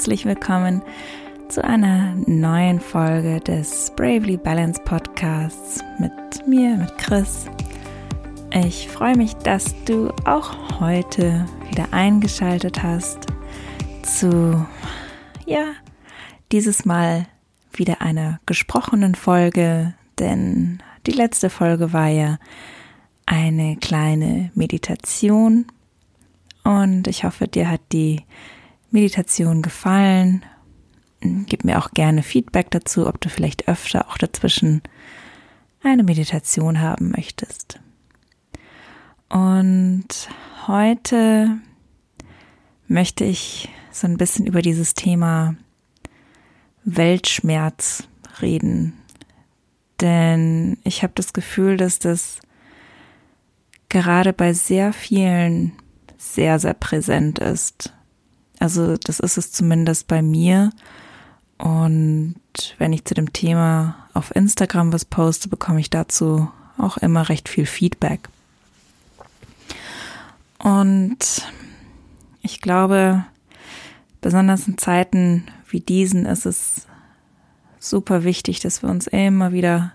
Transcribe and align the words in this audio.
herzlich 0.00 0.24
willkommen 0.24 0.80
zu 1.50 1.62
einer 1.62 2.14
neuen 2.24 2.80
Folge 2.80 3.38
des 3.38 3.92
Bravely 3.96 4.38
Balance 4.38 4.80
Podcasts 4.82 5.84
mit 5.98 6.10
mir, 6.46 6.78
mit 6.78 6.96
Chris. 6.96 7.44
Ich 8.50 8.88
freue 8.88 9.14
mich, 9.14 9.34
dass 9.34 9.74
du 9.84 10.08
auch 10.24 10.80
heute 10.80 11.44
wieder 11.68 11.92
eingeschaltet 11.92 12.82
hast 12.82 13.26
zu, 14.02 14.66
ja, 15.44 15.66
dieses 16.50 16.86
Mal 16.86 17.26
wieder 17.70 18.00
einer 18.00 18.40
gesprochenen 18.46 19.14
Folge, 19.14 19.92
denn 20.18 20.82
die 21.06 21.12
letzte 21.12 21.50
Folge 21.50 21.92
war 21.92 22.08
ja 22.08 22.38
eine 23.26 23.76
kleine 23.76 24.50
Meditation 24.54 25.66
und 26.64 27.06
ich 27.06 27.24
hoffe, 27.24 27.48
dir 27.48 27.68
hat 27.68 27.82
die 27.92 28.22
Meditation 28.90 29.62
gefallen. 29.62 30.44
Gib 31.20 31.64
mir 31.64 31.78
auch 31.78 31.90
gerne 31.92 32.22
Feedback 32.22 32.70
dazu, 32.70 33.06
ob 33.06 33.20
du 33.20 33.28
vielleicht 33.28 33.68
öfter 33.68 34.08
auch 34.08 34.18
dazwischen 34.18 34.82
eine 35.82 36.02
Meditation 36.02 36.80
haben 36.80 37.10
möchtest. 37.10 37.80
Und 39.28 40.08
heute 40.66 41.58
möchte 42.88 43.24
ich 43.24 43.68
so 43.92 44.06
ein 44.06 44.16
bisschen 44.16 44.46
über 44.46 44.62
dieses 44.62 44.94
Thema 44.94 45.54
Weltschmerz 46.84 48.08
reden. 48.40 48.94
Denn 50.00 50.78
ich 50.84 51.02
habe 51.02 51.12
das 51.14 51.32
Gefühl, 51.32 51.76
dass 51.76 51.98
das 51.98 52.40
gerade 53.88 54.32
bei 54.32 54.52
sehr 54.52 54.92
vielen 54.92 55.72
sehr, 56.16 56.58
sehr 56.58 56.74
präsent 56.74 57.38
ist. 57.38 57.92
Also 58.60 58.96
das 58.96 59.18
ist 59.18 59.38
es 59.38 59.50
zumindest 59.50 60.06
bei 60.06 60.22
mir. 60.22 60.70
Und 61.58 62.36
wenn 62.78 62.92
ich 62.92 63.04
zu 63.04 63.14
dem 63.14 63.32
Thema 63.32 63.96
auf 64.14 64.34
Instagram 64.36 64.92
was 64.92 65.04
poste, 65.04 65.48
bekomme 65.48 65.80
ich 65.80 65.90
dazu 65.90 66.48
auch 66.78 66.96
immer 66.98 67.28
recht 67.28 67.48
viel 67.48 67.66
Feedback. 67.66 68.28
Und 70.58 71.18
ich 72.42 72.60
glaube, 72.60 73.24
besonders 74.20 74.68
in 74.68 74.78
Zeiten 74.78 75.46
wie 75.68 75.80
diesen 75.80 76.26
ist 76.26 76.46
es 76.46 76.86
super 77.78 78.24
wichtig, 78.24 78.60
dass 78.60 78.82
wir 78.82 78.90
uns 78.90 79.06
immer 79.06 79.52
wieder 79.52 79.92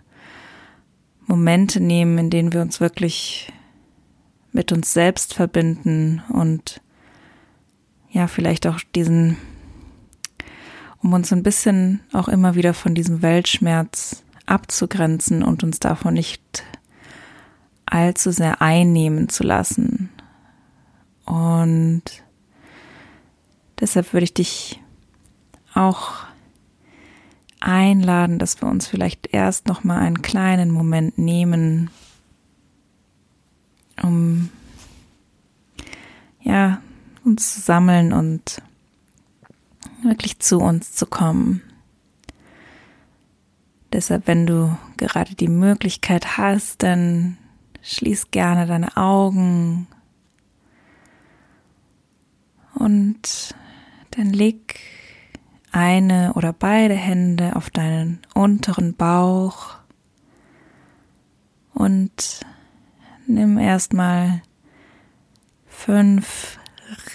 Momente 1.27 1.79
nehmen, 1.79 2.17
in 2.17 2.29
denen 2.29 2.53
wir 2.53 2.61
uns 2.61 2.79
wirklich 2.79 3.51
mit 4.51 4.71
uns 4.71 4.93
selbst 4.93 5.33
verbinden 5.33 6.23
und 6.29 6.81
ja, 8.15 8.27
vielleicht 8.27 8.65
auch 8.65 8.79
diesen, 8.95 9.35
um 11.03 11.11
uns 11.11 11.33
ein 11.33 11.43
bisschen 11.43 11.99
auch 12.13 12.29
immer 12.29 12.55
wieder 12.55 12.73
von 12.73 12.95
diesem 12.95 13.21
Weltschmerz 13.21 14.23
abzugrenzen 14.45 15.43
und 15.43 15.65
uns 15.65 15.79
davon 15.79 16.13
nicht 16.13 16.63
allzu 17.85 18.31
sehr 18.31 18.61
einnehmen 18.61 19.27
zu 19.27 19.43
lassen. 19.43 20.09
Und 21.25 22.03
deshalb 23.81 24.13
würde 24.13 24.23
ich 24.23 24.33
dich 24.33 24.81
auch 25.73 26.13
einladen, 27.59 28.39
dass 28.39 28.61
wir 28.61 28.69
uns 28.69 28.87
vielleicht 28.87 29.27
erst 29.33 29.67
noch 29.67 29.83
mal 29.83 29.99
einen 29.99 30.21
kleinen 30.21 30.71
Moment 30.71 31.17
nehmen, 31.17 31.89
um 34.01 34.51
ja, 36.41 36.79
uns 37.25 37.55
zu 37.55 37.61
sammeln 37.61 38.13
und 38.13 38.61
wirklich 40.03 40.39
zu 40.39 40.59
uns 40.59 40.93
zu 40.93 41.05
kommen. 41.05 41.61
Deshalb, 43.91 44.27
wenn 44.27 44.45
du 44.45 44.77
gerade 44.97 45.35
die 45.35 45.47
Möglichkeit 45.47 46.37
hast, 46.37 46.83
dann 46.83 47.37
schließ 47.81 48.31
gerne 48.31 48.67
deine 48.67 48.95
Augen 48.97 49.87
und 52.73 53.55
dann 54.11 54.31
leg 54.31 54.79
eine 55.71 56.33
oder 56.33 56.53
beide 56.53 56.93
Hände 56.93 57.55
auf 57.55 57.69
deinen 57.69 58.19
unteren 58.33 58.95
Bauch 58.95 59.75
und 61.73 62.41
nimm 63.27 63.57
erstmal 63.57 64.41
fünf 65.67 66.57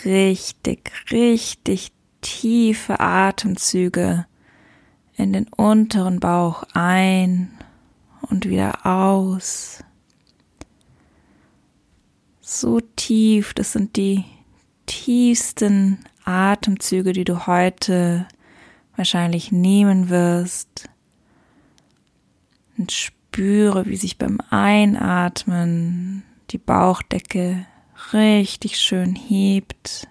richtig, 0.05 0.93
richtig 1.11 1.93
tiefe 2.21 3.01
Atemzüge 3.01 4.27
in 5.17 5.33
den 5.33 5.49
unteren 5.49 6.21
Bauch 6.21 6.65
ein 6.73 7.51
und 8.23 8.49
wieder 8.49 8.87
aus. 8.87 9.85
So 12.41 12.81
tief, 12.81 13.55
das 13.55 13.73
sind 13.73 13.97
die 13.97 14.25
tiefsten 14.87 16.05
Atemzüge, 16.25 17.13
die 17.13 17.25
du 17.25 17.47
heute 17.47 18.27
wahrscheinlich 18.97 19.53
nehmen 19.53 20.09
wirst. 20.09 20.89
Und 22.77 22.93
spüre, 22.93 23.87
wie 23.87 23.97
sich 23.97 24.19
beim 24.19 24.41
Einatmen 24.51 26.25
die 26.51 26.59
Bauchdecke 26.59 27.67
richtig 28.13 28.79
schön 28.79 29.15
hebt. 29.15 30.09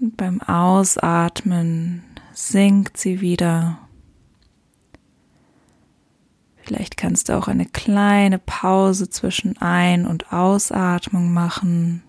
Und 0.00 0.16
beim 0.16 0.40
Ausatmen 0.42 2.04
sinkt 2.32 2.96
sie 2.96 3.20
wieder. 3.20 3.78
Vielleicht 6.56 6.96
kannst 6.96 7.28
du 7.28 7.36
auch 7.36 7.48
eine 7.48 7.64
kleine 7.64 8.38
Pause 8.38 9.08
zwischen 9.08 9.56
Ein- 9.56 10.06
und 10.06 10.32
Ausatmung 10.32 11.32
machen. 11.32 12.02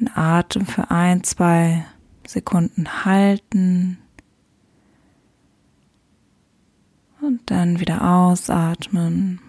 Den 0.00 0.10
Atem 0.14 0.66
für 0.66 0.90
ein, 0.90 1.22
zwei 1.22 1.84
Sekunden 2.26 3.04
halten. 3.04 3.98
Und 7.24 7.40
dann 7.46 7.80
wieder 7.80 8.04
ausatmen. 8.04 9.40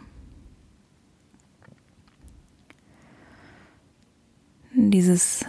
Dieses 4.73 5.45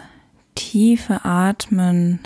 tiefe 0.57 1.25
Atmen 1.25 2.19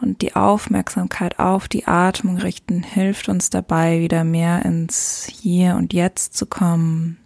und 0.00 0.22
die 0.22 0.36
Aufmerksamkeit 0.36 1.38
auf 1.38 1.68
die 1.68 1.86
Atmung 1.86 2.38
richten 2.38 2.82
hilft 2.82 3.28
uns 3.28 3.50
dabei, 3.50 4.00
wieder 4.00 4.24
mehr 4.24 4.64
ins 4.64 5.26
Hier 5.30 5.74
und 5.76 5.92
Jetzt 5.92 6.34
zu 6.34 6.46
kommen. 6.46 7.18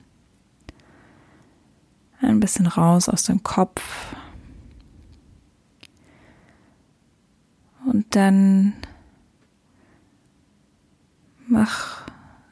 Ein 2.20 2.40
bisschen 2.40 2.66
raus 2.66 3.08
aus 3.08 3.22
dem 3.22 3.44
Kopf. 3.44 4.16
Und 7.86 8.16
dann 8.16 8.72
mach 11.46 12.02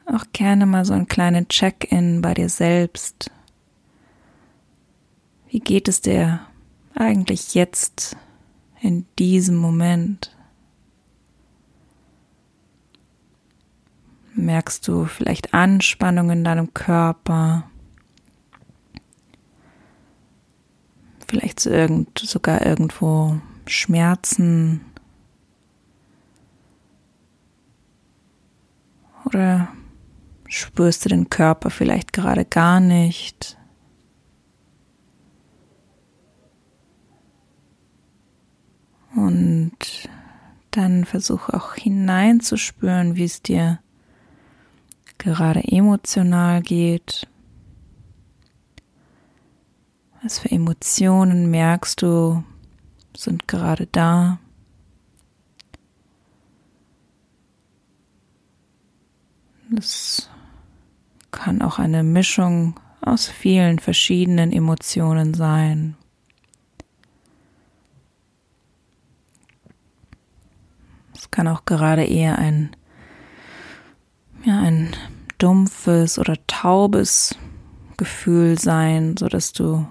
auch 0.05 0.25
gerne 0.33 0.65
mal 0.65 0.85
so 0.85 0.93
einen 0.93 1.07
kleinen 1.07 1.47
Check-in 1.47 2.21
bei 2.21 2.33
dir 2.33 2.49
selbst. 2.49 3.31
Wie 5.49 5.59
geht 5.59 5.87
es 5.87 6.01
dir 6.01 6.41
eigentlich 6.95 7.53
jetzt 7.53 8.17
in 8.81 9.05
diesem 9.17 9.55
Moment? 9.55 10.35
Merkst 14.35 14.87
du 14.87 15.05
vielleicht 15.05 15.53
Anspannung 15.53 16.31
in 16.31 16.43
deinem 16.43 16.73
Körper? 16.73 17.69
Vielleicht 21.27 21.59
sogar 21.59 22.65
irgendwo 22.65 23.39
Schmerzen? 23.67 24.81
Oder 29.25 29.69
spürst 30.47 31.05
du 31.05 31.09
den 31.09 31.29
Körper 31.29 31.69
vielleicht 31.69 32.13
gerade 32.13 32.45
gar 32.45 32.79
nicht? 32.79 33.57
Und 39.15 40.09
dann 40.71 41.05
versuch 41.05 41.49
auch 41.49 41.75
hineinzuspüren, 41.75 43.15
wie 43.15 43.25
es 43.25 43.41
dir 43.41 43.79
gerade 45.17 45.63
emotional 45.63 46.61
geht. 46.61 47.27
Was 50.23 50.39
für 50.39 50.51
Emotionen 50.51 51.51
merkst 51.51 52.01
du, 52.01 52.43
sind 53.15 53.47
gerade 53.47 53.87
da? 53.87 54.39
Das 59.75 60.29
kann 61.31 61.63
auch 61.63 61.79
eine 61.79 62.03
Mischung 62.03 62.79
aus 63.01 63.27
vielen 63.27 63.79
verschiedenen 63.79 64.51
Emotionen 64.51 65.33
sein. 65.33 65.95
Es 71.15 71.31
kann 71.31 71.47
auch 71.47 71.65
gerade 71.65 72.03
eher 72.03 72.37
ein, 72.37 72.75
ja, 74.45 74.59
ein 74.59 74.95
dumpfes 75.39 76.19
oder 76.19 76.35
taubes 76.45 77.35
Gefühl 77.97 78.59
sein, 78.59 79.17
so 79.17 79.27
dass 79.27 79.53
du 79.53 79.87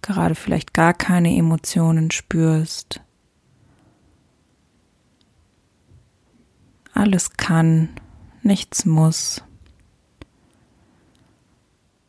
gerade 0.00 0.34
vielleicht 0.34 0.72
gar 0.72 0.94
keine 0.94 1.36
Emotionen 1.36 2.10
spürst. 2.10 3.02
Alles 6.94 7.32
kann, 7.36 7.90
nichts 8.44 8.84
muss. 8.84 9.42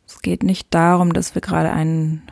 Es 0.06 0.22
geht 0.22 0.42
nicht 0.42 0.72
darum, 0.72 1.12
dass 1.12 1.34
wir 1.34 1.42
gerade 1.42 1.72
einen 1.72 2.22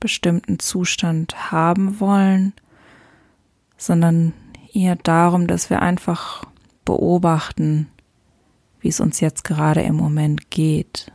bestimmten 0.00 0.58
Zustand 0.58 1.50
haben 1.50 2.00
wollen, 2.00 2.52
sondern 3.76 4.32
eher 4.72 4.96
darum, 4.96 5.46
dass 5.46 5.70
wir 5.70 5.82
einfach 5.82 6.44
beobachten, 6.84 7.88
wie 8.80 8.88
es 8.88 9.00
uns 9.00 9.20
jetzt 9.20 9.44
gerade 9.44 9.82
im 9.82 9.96
Moment 9.96 10.50
geht. 10.50 11.10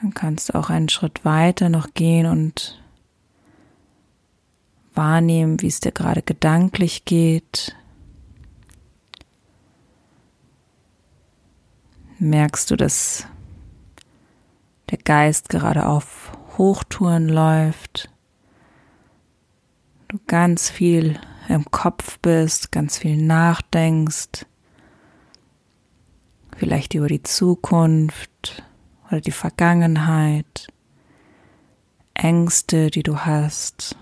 Dann 0.00 0.14
kannst 0.14 0.48
du 0.48 0.54
auch 0.54 0.70
einen 0.70 0.88
Schritt 0.88 1.24
weiter 1.24 1.68
noch 1.68 1.92
gehen 1.92 2.26
und 2.26 2.79
wahrnehmen, 4.94 5.60
wie 5.60 5.68
es 5.68 5.80
dir 5.80 5.92
gerade 5.92 6.22
gedanklich 6.22 7.04
geht. 7.04 7.76
Merkst 12.18 12.70
du, 12.70 12.76
dass 12.76 13.26
der 14.90 14.98
Geist 14.98 15.48
gerade 15.48 15.86
auf 15.86 16.32
Hochtouren 16.58 17.28
läuft, 17.28 18.10
du 20.08 20.18
ganz 20.26 20.68
viel 20.68 21.18
im 21.48 21.64
Kopf 21.70 22.18
bist, 22.18 22.72
ganz 22.72 22.98
viel 22.98 23.16
nachdenkst, 23.16 24.46
vielleicht 26.56 26.94
über 26.94 27.08
die 27.08 27.22
Zukunft 27.22 28.62
oder 29.08 29.20
die 29.20 29.30
Vergangenheit, 29.30 30.68
Ängste, 32.14 32.90
die 32.90 33.02
du 33.02 33.20
hast. 33.20 33.96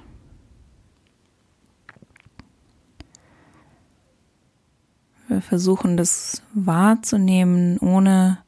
Wir 5.29 5.43
versuchen 5.43 5.99
das 5.99 6.43
wahrzunehmen, 6.55 7.79
ohne 7.79 8.39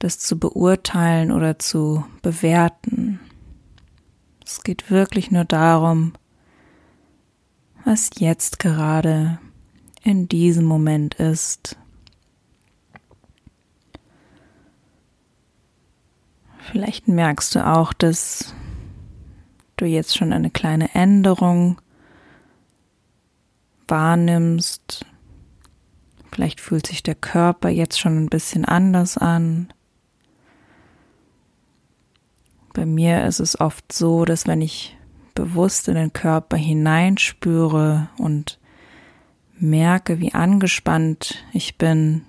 das 0.00 0.18
zu 0.18 0.38
beurteilen 0.38 1.30
oder 1.30 1.60
zu 1.60 2.04
bewerten. 2.20 3.20
Es 4.44 4.64
geht 4.64 4.90
wirklich 4.90 5.30
nur 5.30 5.44
darum, 5.44 6.14
was 7.84 8.10
jetzt 8.18 8.58
gerade 8.58 9.38
in 10.02 10.28
diesem 10.28 10.64
Moment 10.64 11.14
ist. 11.14 11.76
Vielleicht 16.58 17.06
merkst 17.06 17.54
du 17.54 17.64
auch, 17.64 17.92
dass 17.92 18.52
du 19.76 19.84
jetzt 19.84 20.16
schon 20.16 20.32
eine 20.32 20.50
kleine 20.50 20.92
Änderung 20.94 21.80
wahrnimmst. 23.92 25.04
Vielleicht 26.32 26.62
fühlt 26.62 26.86
sich 26.86 27.02
der 27.02 27.14
Körper 27.14 27.68
jetzt 27.68 28.00
schon 28.00 28.16
ein 28.16 28.30
bisschen 28.30 28.64
anders 28.64 29.18
an. 29.18 29.70
Bei 32.72 32.86
mir 32.86 33.26
ist 33.26 33.38
es 33.38 33.60
oft 33.60 33.92
so, 33.92 34.24
dass 34.24 34.46
wenn 34.46 34.62
ich 34.62 34.96
bewusst 35.34 35.88
in 35.88 35.94
den 35.94 36.14
Körper 36.14 36.56
hineinspüre 36.56 38.08
und 38.16 38.58
merke, 39.58 40.20
wie 40.20 40.32
angespannt 40.32 41.44
ich 41.52 41.76
bin, 41.76 42.22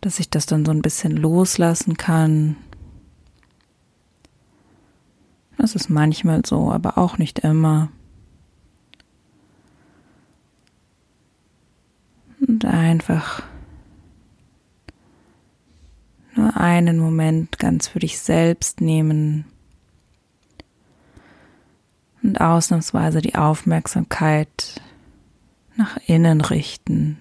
dass 0.00 0.18
ich 0.18 0.30
das 0.30 0.46
dann 0.46 0.64
so 0.64 0.72
ein 0.72 0.80
bisschen 0.80 1.14
loslassen 1.14 1.98
kann. 1.98 2.56
Das 5.58 5.74
ist 5.74 5.90
manchmal 5.90 6.40
so, 6.46 6.72
aber 6.72 6.96
auch 6.96 7.18
nicht 7.18 7.40
immer. 7.40 7.90
Und 12.50 12.64
einfach 12.64 13.44
nur 16.34 16.56
einen 16.56 16.98
Moment 16.98 17.60
ganz 17.60 17.86
für 17.86 18.00
dich 18.00 18.18
selbst 18.18 18.80
nehmen 18.80 19.44
und 22.24 22.40
ausnahmsweise 22.40 23.22
die 23.22 23.36
Aufmerksamkeit 23.36 24.82
nach 25.76 25.96
innen 26.08 26.40
richten. 26.40 27.20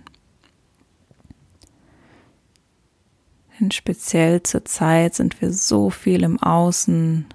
Denn 3.60 3.70
speziell 3.70 4.42
zur 4.42 4.66
Zeit 4.66 5.14
sind 5.14 5.40
wir 5.42 5.54
so 5.54 5.92
viel 5.92 6.24
im 6.24 6.42
Außen, 6.42 7.28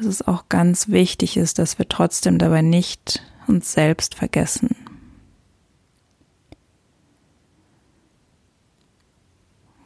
dass 0.00 0.06
es 0.06 0.26
auch 0.26 0.48
ganz 0.48 0.88
wichtig 0.88 1.36
ist, 1.36 1.58
dass 1.58 1.78
wir 1.78 1.86
trotzdem 1.86 2.38
dabei 2.38 2.62
nicht 2.62 3.22
uns 3.46 3.72
selbst 3.72 4.14
vergessen. 4.14 4.74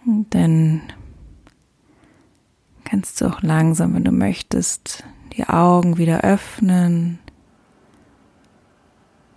Denn 0.06 0.82
kannst 2.84 3.20
du 3.20 3.26
auch 3.26 3.42
langsam, 3.42 3.94
wenn 3.94 4.04
du 4.04 4.12
möchtest, 4.12 5.02
die 5.32 5.48
Augen 5.48 5.98
wieder 5.98 6.20
öffnen. 6.20 7.18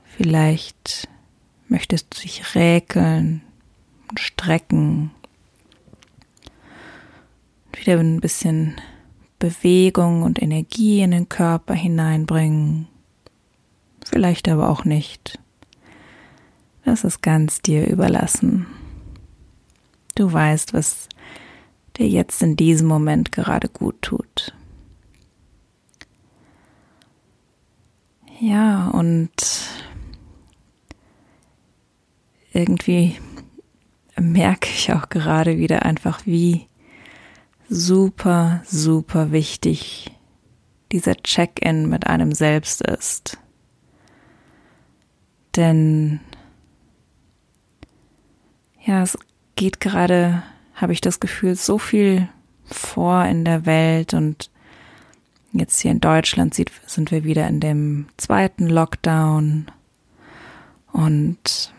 Vielleicht 0.03 1.07
möchtest 1.69 2.15
du 2.15 2.21
dich 2.21 2.53
räkeln 2.53 3.41
und 4.09 4.19
strecken. 4.19 5.09
wieder 7.74 8.00
ein 8.00 8.19
bisschen 8.19 8.75
Bewegung 9.39 10.24
und 10.24 10.41
Energie 10.41 11.01
in 11.01 11.12
den 11.12 11.29
Körper 11.29 11.74
hineinbringen. 11.74 12.88
Vielleicht 14.06 14.48
aber 14.48 14.70
auch 14.70 14.86
nicht. 14.86 15.39
Das 16.86 17.03
ist 17.03 17.22
ganz 17.22 17.62
dir 17.62 17.88
überlassen. 17.88 18.65
Du 20.15 20.32
weißt, 20.32 20.74
was 20.74 21.10
dir 21.98 22.08
jetzt 22.08 22.41
in 22.41 22.56
diesem 22.56 22.88
Moment 22.88 23.32
gerade 23.32 23.70
gut 23.70 24.01
tut. 24.01 24.53
Ja, 28.39 28.89
und 28.89 29.32
irgendwie 32.53 33.17
merke 34.20 34.70
ich 34.70 34.94
auch 34.94 35.10
gerade 35.10 35.58
wieder 35.58 35.84
einfach, 35.84 36.25
wie 36.25 36.67
super, 37.69 38.62
super 38.65 39.31
wichtig 39.31 40.12
dieser 40.91 41.15
Check-in 41.15 41.89
mit 41.89 42.07
einem 42.07 42.31
selbst 42.31 42.81
ist. 42.81 43.38
Denn 45.55 46.19
ja, 48.86 49.01
es 49.01 49.17
geht 49.55 49.79
gerade, 49.79 50.43
habe 50.74 50.93
ich 50.93 51.01
das 51.01 51.19
Gefühl, 51.19 51.55
so 51.55 51.77
viel 51.77 52.29
vor 52.63 53.25
in 53.25 53.43
der 53.43 53.65
Welt 53.65 54.13
und 54.13 54.50
jetzt 55.51 55.79
hier 55.79 55.91
in 55.91 56.00
Deutschland 56.00 56.53
sind 56.53 57.12
wir 57.12 57.24
wieder 57.24 57.47
in 57.47 57.59
dem 57.59 58.07
zweiten 58.17 58.67
Lockdown 58.67 59.71
und 60.91 61.74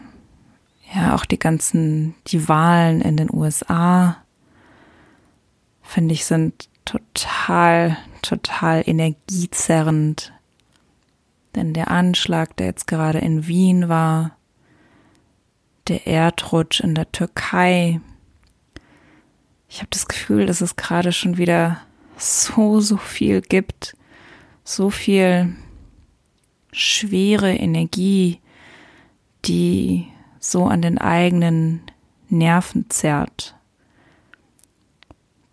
ja, 0.94 1.14
auch 1.14 1.24
die 1.24 1.38
ganzen, 1.38 2.14
die 2.26 2.48
Wahlen 2.48 3.00
in 3.00 3.16
den 3.16 3.32
USA, 3.32 4.16
finde 5.88 6.12
ich, 6.12 6.26
sind 6.26 6.68
total, 6.84 7.96
total 8.20 8.82
energiezerrend. 8.86 10.34
Denn 11.54 11.72
der 11.72 11.90
Anschlag, 11.90 12.54
der 12.58 12.66
jetzt 12.66 12.86
gerade 12.86 13.18
in 13.18 13.46
Wien 13.46 13.88
war, 13.88 14.36
der 15.88 16.06
Erdrutsch 16.06 16.80
in 16.80 16.94
der 16.94 17.10
Türkei. 17.10 18.02
Ich 19.70 19.78
habe 19.78 19.88
das 19.90 20.06
Gefühl, 20.06 20.44
dass 20.44 20.60
es 20.60 20.76
gerade 20.76 21.10
schon 21.10 21.38
wieder 21.38 21.80
so, 22.18 22.80
so 22.80 22.98
viel 22.98 23.40
gibt, 23.40 23.96
so 24.64 24.90
viel 24.90 25.56
schwere 26.70 27.54
Energie, 27.54 28.40
die 29.46 30.06
so 30.38 30.66
an 30.66 30.82
den 30.82 30.98
eigenen 30.98 31.80
Nerven 32.28 32.90
zerrt. 32.90 33.57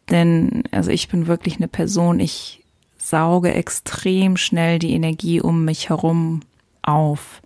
Denn, 0.09 0.63
also 0.71 0.91
ich 0.91 1.07
bin 1.07 1.27
wirklich 1.27 1.57
eine 1.57 1.67
Person, 1.67 2.19
ich 2.19 2.63
sauge 2.97 3.53
extrem 3.53 4.37
schnell 4.37 4.79
die 4.79 4.93
Energie 4.93 5.41
um 5.41 5.65
mich 5.65 5.89
herum 5.89 6.41
auf. 6.81 7.41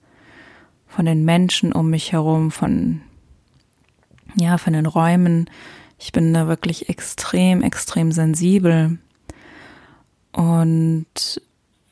Von 0.87 1.05
den 1.05 1.23
Menschen 1.23 1.71
um 1.71 1.89
mich 1.89 2.11
herum, 2.11 2.51
von, 2.51 3.01
ja, 4.35 4.57
von 4.57 4.73
den 4.73 4.85
Räumen. 4.85 5.49
Ich 5.97 6.11
bin 6.11 6.33
da 6.33 6.47
wirklich 6.47 6.89
extrem, 6.89 7.61
extrem 7.61 8.11
sensibel. 8.11 8.97
Und 10.31 11.41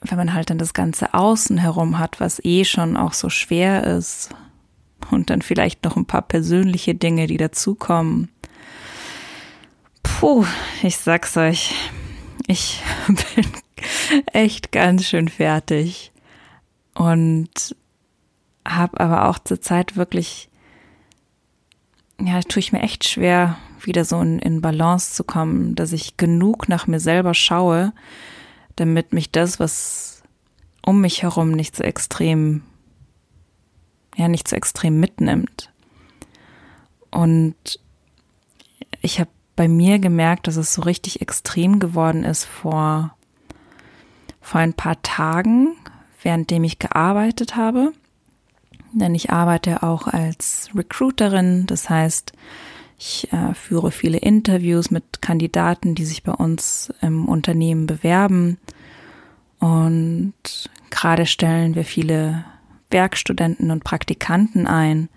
wenn 0.02 0.18
man 0.18 0.34
halt 0.34 0.50
dann 0.50 0.58
das 0.58 0.74
ganze 0.74 1.14
Außen 1.14 1.58
herum 1.58 2.00
hat, 2.00 2.20
was 2.20 2.44
eh 2.44 2.66
schon 2.66 2.98
auch 2.98 3.14
so 3.14 3.30
schwer 3.30 3.84
ist, 3.84 4.30
und 5.12 5.30
dann 5.30 5.42
vielleicht 5.42 5.84
noch 5.84 5.96
ein 5.96 6.06
paar 6.06 6.22
persönliche 6.22 6.96
Dinge, 6.96 7.28
die 7.28 7.38
dazukommen. 7.38 8.30
Puh, 10.20 10.48
ich 10.82 10.98
sag's 10.98 11.38
euch, 11.38 11.76
ich 12.48 12.82
bin 13.08 13.46
echt 14.34 14.72
ganz 14.72 15.06
schön 15.06 15.30
fertig 15.30 16.12
und 16.96 17.76
habe 18.68 19.00
aber 19.00 19.30
auch 19.30 19.38
zur 19.38 19.62
Zeit 19.62 19.96
wirklich, 19.96 20.50
ja, 22.20 22.42
tue 22.42 22.62
ich 22.62 22.72
mir 22.74 22.82
echt 22.82 23.08
schwer, 23.08 23.60
wieder 23.80 24.06
so 24.06 24.20
in, 24.20 24.40
in 24.40 24.60
Balance 24.60 25.14
zu 25.14 25.24
kommen, 25.24 25.76
dass 25.76 25.92
ich 25.92 26.18
genug 26.18 26.68
nach 26.68 26.88
mir 26.88 27.00
selber 27.00 27.36
schaue, 27.36 27.94
damit 28.76 29.14
mich 29.14 29.32
das, 29.32 29.60
was 29.60 30.24
um 30.84 31.00
mich 31.00 31.22
herum 31.22 31.52
nicht 31.52 31.76
so 31.76 31.84
extrem, 31.84 32.64
ja, 34.16 34.28
nicht 34.28 34.48
so 34.48 34.56
extrem 34.56 35.00
mitnimmt. 35.00 35.72
Und 37.12 37.80
ich 39.02 39.20
habe 39.20 39.30
bei 39.58 39.68
mir 39.68 40.00
gemerkt, 40.00 40.48
dass 40.48 40.56
es 40.56 40.74
so 40.74 40.84
richtig 40.84 41.20
extrem 41.20 41.80
geworden 41.80 42.24
ist 42.24 42.46
vor, 42.46 43.14
vor 44.40 44.62
ein 44.62 44.74
paar 44.74 45.02
Tagen, 45.02 45.76
währenddem 46.24 46.64
ich 46.64 46.80
gearbeitet 46.80 47.58
habe. 47.58 47.92
Denn 48.94 49.14
ich 49.16 49.32
arbeite 49.32 49.84
auch 49.84 50.08
als 50.08 50.70
Recruiterin, 50.74 51.66
das 51.66 51.90
heißt, 51.90 52.32
ich 53.00 53.32
äh, 53.32 53.54
führe 53.54 53.92
viele 53.92 54.18
Interviews 54.18 54.90
mit 54.90 55.22
Kandidaten, 55.22 55.94
die 55.94 56.06
sich 56.06 56.24
bei 56.24 56.32
uns 56.32 56.94
im 57.02 57.28
Unternehmen 57.28 57.86
bewerben. 57.86 58.58
Und 59.60 60.34
gerade 60.90 61.26
stellen 61.26 61.76
wir 61.76 61.84
viele 61.84 62.46
Werkstudenten 62.90 63.72
und 63.72 63.84
Praktikanten 63.84 64.66
ein. 64.68 65.10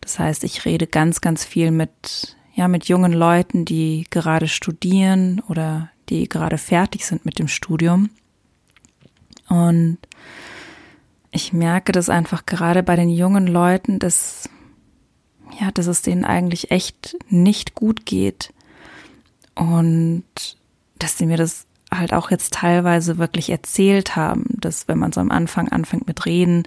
Das 0.00 0.18
heißt, 0.18 0.44
ich 0.44 0.64
rede 0.64 0.86
ganz, 0.86 1.20
ganz 1.20 1.44
viel 1.44 1.70
mit, 1.70 2.36
ja, 2.58 2.66
mit 2.66 2.86
jungen 2.86 3.12
Leuten, 3.12 3.64
die 3.64 4.04
gerade 4.10 4.48
studieren 4.48 5.40
oder 5.46 5.90
die 6.08 6.28
gerade 6.28 6.58
fertig 6.58 7.06
sind 7.06 7.24
mit 7.24 7.38
dem 7.38 7.46
Studium. 7.46 8.10
Und 9.48 9.98
ich 11.30 11.52
merke 11.52 11.92
das 11.92 12.08
einfach 12.10 12.46
gerade 12.46 12.82
bei 12.82 12.96
den 12.96 13.10
jungen 13.10 13.46
Leuten, 13.46 14.00
dass 14.00 14.50
ja, 15.60 15.70
dass 15.70 15.86
es 15.86 16.02
denen 16.02 16.24
eigentlich 16.24 16.72
echt 16.72 17.16
nicht 17.28 17.76
gut 17.76 18.04
geht. 18.06 18.52
Und 19.54 20.24
dass 20.98 21.16
sie 21.16 21.26
mir 21.26 21.36
das 21.36 21.64
halt 21.92 22.12
auch 22.12 22.32
jetzt 22.32 22.54
teilweise 22.54 23.18
wirklich 23.18 23.50
erzählt 23.50 24.16
haben, 24.16 24.46
dass 24.58 24.88
wenn 24.88 24.98
man 24.98 25.12
so 25.12 25.20
am 25.20 25.30
Anfang 25.30 25.68
anfängt 25.68 26.08
mit 26.08 26.26
Reden 26.26 26.64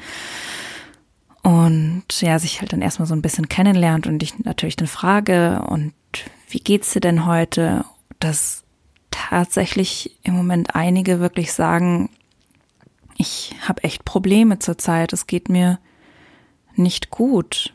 und 1.43 2.03
ja, 2.21 2.38
sich 2.39 2.62
halt 2.62 2.74
dann 2.74 2.81
erstmal 2.81 3.07
so 3.07 3.15
ein 3.15 3.21
bisschen 3.21 3.50
kennenlernt 3.50 4.07
und 4.07 4.21
ich 4.21 4.39
natürlich 4.39 4.75
dann 4.75 4.88
frage 4.88 5.62
und 5.67 5.93
wie 6.50 6.60
geht's 6.60 6.91
dir 6.93 7.00
denn 7.00 7.25
heute, 7.25 7.86
dass 8.19 8.63
tatsächlich 9.10 10.17
im 10.24 10.36
Moment 10.36 10.75
einige 10.75 11.19
wirklich 11.19 11.53
sagen, 11.53 12.10
ich 13.17 13.55
habe 13.67 13.83
echt 13.83 14.05
Probleme 14.05 14.60
zurzeit, 14.60 15.13
es 15.13 15.27
geht 15.27 15.50
mir 15.50 15.79
nicht 16.75 17.10
gut 17.10 17.74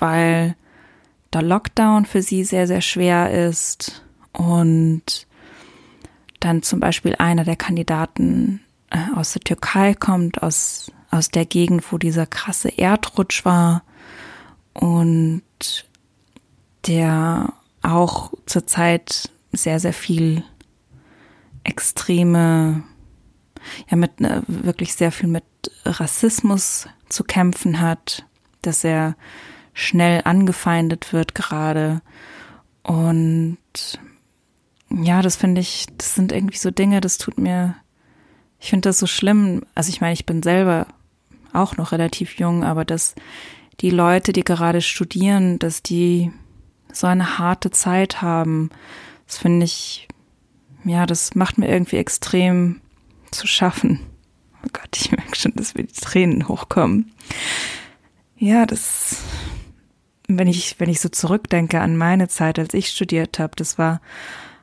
weil 0.00 0.56
der 1.32 1.42
Lockdown 1.42 2.06
für 2.06 2.22
sie 2.22 2.44
sehr, 2.44 2.66
sehr 2.66 2.80
schwer 2.80 3.48
ist. 3.48 4.04
Und 4.32 5.26
dann 6.40 6.62
zum 6.62 6.80
Beispiel 6.80 7.16
einer 7.16 7.44
der 7.44 7.56
Kandidaten 7.56 8.60
äh, 8.90 8.98
aus 9.14 9.32
der 9.32 9.42
Türkei 9.42 9.94
kommt, 9.94 10.42
aus, 10.42 10.92
aus 11.10 11.30
der 11.30 11.46
Gegend, 11.46 11.92
wo 11.92 11.98
dieser 11.98 12.26
krasse 12.26 12.68
Erdrutsch 12.78 13.44
war 13.44 13.82
und 14.72 15.42
der 16.86 17.52
auch 17.82 18.32
zurzeit 18.46 19.30
sehr, 19.52 19.80
sehr 19.80 19.92
viel 19.92 20.42
extreme, 21.64 22.84
ja, 23.88 23.96
mit 23.96 24.20
äh, 24.20 24.42
wirklich 24.46 24.94
sehr 24.94 25.12
viel 25.12 25.28
mit 25.28 25.44
Rassismus 25.84 26.86
zu 27.08 27.24
kämpfen 27.24 27.80
hat, 27.80 28.26
dass 28.62 28.84
er 28.84 29.16
schnell 29.72 30.22
angefeindet 30.24 31.12
wird 31.12 31.34
gerade. 31.34 32.02
Und 32.82 33.58
ja, 34.90 35.22
das 35.22 35.36
finde 35.36 35.60
ich, 35.60 35.86
das 35.98 36.14
sind 36.14 36.32
irgendwie 36.32 36.58
so 36.58 36.70
Dinge, 36.70 37.00
das 37.00 37.18
tut 37.18 37.38
mir, 37.38 37.74
ich 38.60 38.70
finde 38.70 38.88
das 38.88 38.98
so 38.98 39.06
schlimm. 39.06 39.62
Also 39.74 39.90
ich 39.90 40.00
meine, 40.00 40.14
ich 40.14 40.26
bin 40.26 40.42
selber 40.42 40.86
auch 41.56 41.76
noch 41.76 41.92
relativ 41.92 42.38
jung, 42.38 42.64
aber 42.64 42.84
dass 42.84 43.14
die 43.80 43.90
Leute, 43.90 44.32
die 44.32 44.44
gerade 44.44 44.80
studieren, 44.80 45.58
dass 45.58 45.82
die 45.82 46.32
so 46.92 47.06
eine 47.06 47.38
harte 47.38 47.70
Zeit 47.70 48.22
haben, 48.22 48.70
das 49.26 49.38
finde 49.38 49.64
ich, 49.66 50.08
ja, 50.84 51.04
das 51.04 51.34
macht 51.34 51.58
mir 51.58 51.68
irgendwie 51.68 51.96
extrem 51.96 52.80
zu 53.30 53.46
schaffen. 53.46 54.00
Oh 54.64 54.68
Gott, 54.72 54.96
ich 54.96 55.10
merke 55.12 55.36
schon, 55.36 55.52
dass 55.56 55.74
mir 55.74 55.84
die 55.84 55.92
Tränen 55.92 56.48
hochkommen. 56.48 57.12
Ja, 58.38 58.66
das 58.66 59.22
wenn 60.28 60.48
ich, 60.48 60.78
wenn 60.78 60.88
ich 60.88 61.00
so 61.00 61.08
zurückdenke 61.08 61.80
an 61.80 61.96
meine 61.96 62.28
Zeit, 62.28 62.58
als 62.58 62.74
ich 62.74 62.88
studiert 62.88 63.38
habe, 63.38 63.54
das 63.56 63.78
war 63.78 64.00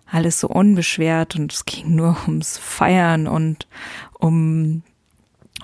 alles 0.06 0.40
so 0.40 0.48
unbeschwert 0.48 1.36
und 1.36 1.54
es 1.54 1.66
ging 1.66 1.96
nur 1.96 2.18
ums 2.28 2.58
Feiern 2.58 3.28
und 3.28 3.68
um 4.20 4.84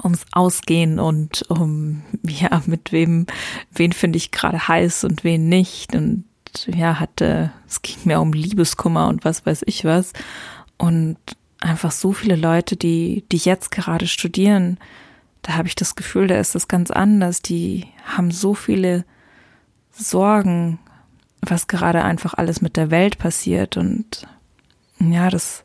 ums 0.03 0.25
Ausgehen 0.31 0.99
und 0.99 1.43
um 1.49 2.03
ja 2.23 2.61
mit 2.65 2.91
wem 2.91 3.27
wen 3.71 3.93
finde 3.93 4.17
ich 4.17 4.31
gerade 4.31 4.67
heiß 4.67 5.03
und 5.03 5.23
wen 5.23 5.49
nicht. 5.49 5.95
Und 5.95 6.25
ja 6.67 6.99
hatte 6.99 7.51
es 7.67 7.81
ging 7.81 7.97
mir 8.05 8.21
um 8.21 8.33
Liebeskummer 8.33 9.07
und 9.07 9.25
was 9.25 9.45
weiß 9.45 9.63
ich 9.65 9.85
was. 9.85 10.13
Und 10.77 11.17
einfach 11.59 11.91
so 11.91 12.13
viele 12.13 12.35
Leute 12.35 12.75
die 12.75 13.25
die 13.31 13.37
jetzt 13.37 13.71
gerade 13.71 14.07
studieren 14.07 14.77
da 15.41 15.53
habe 15.53 15.67
ich 15.67 15.75
das 15.75 15.95
Gefühl 15.95 16.27
da 16.27 16.35
ist 16.35 16.55
das 16.55 16.67
ganz 16.67 16.91
anders. 16.91 17.41
Die 17.41 17.87
haben 18.03 18.31
so 18.31 18.53
viele 18.53 19.05
Sorgen, 19.91 20.79
was 21.41 21.67
gerade 21.67 22.03
einfach 22.03 22.33
alles 22.33 22.61
mit 22.61 22.77
der 22.77 22.91
Welt 22.91 23.17
passiert. 23.17 23.77
Und 23.77 24.27
ja, 24.99 25.29
das 25.29 25.63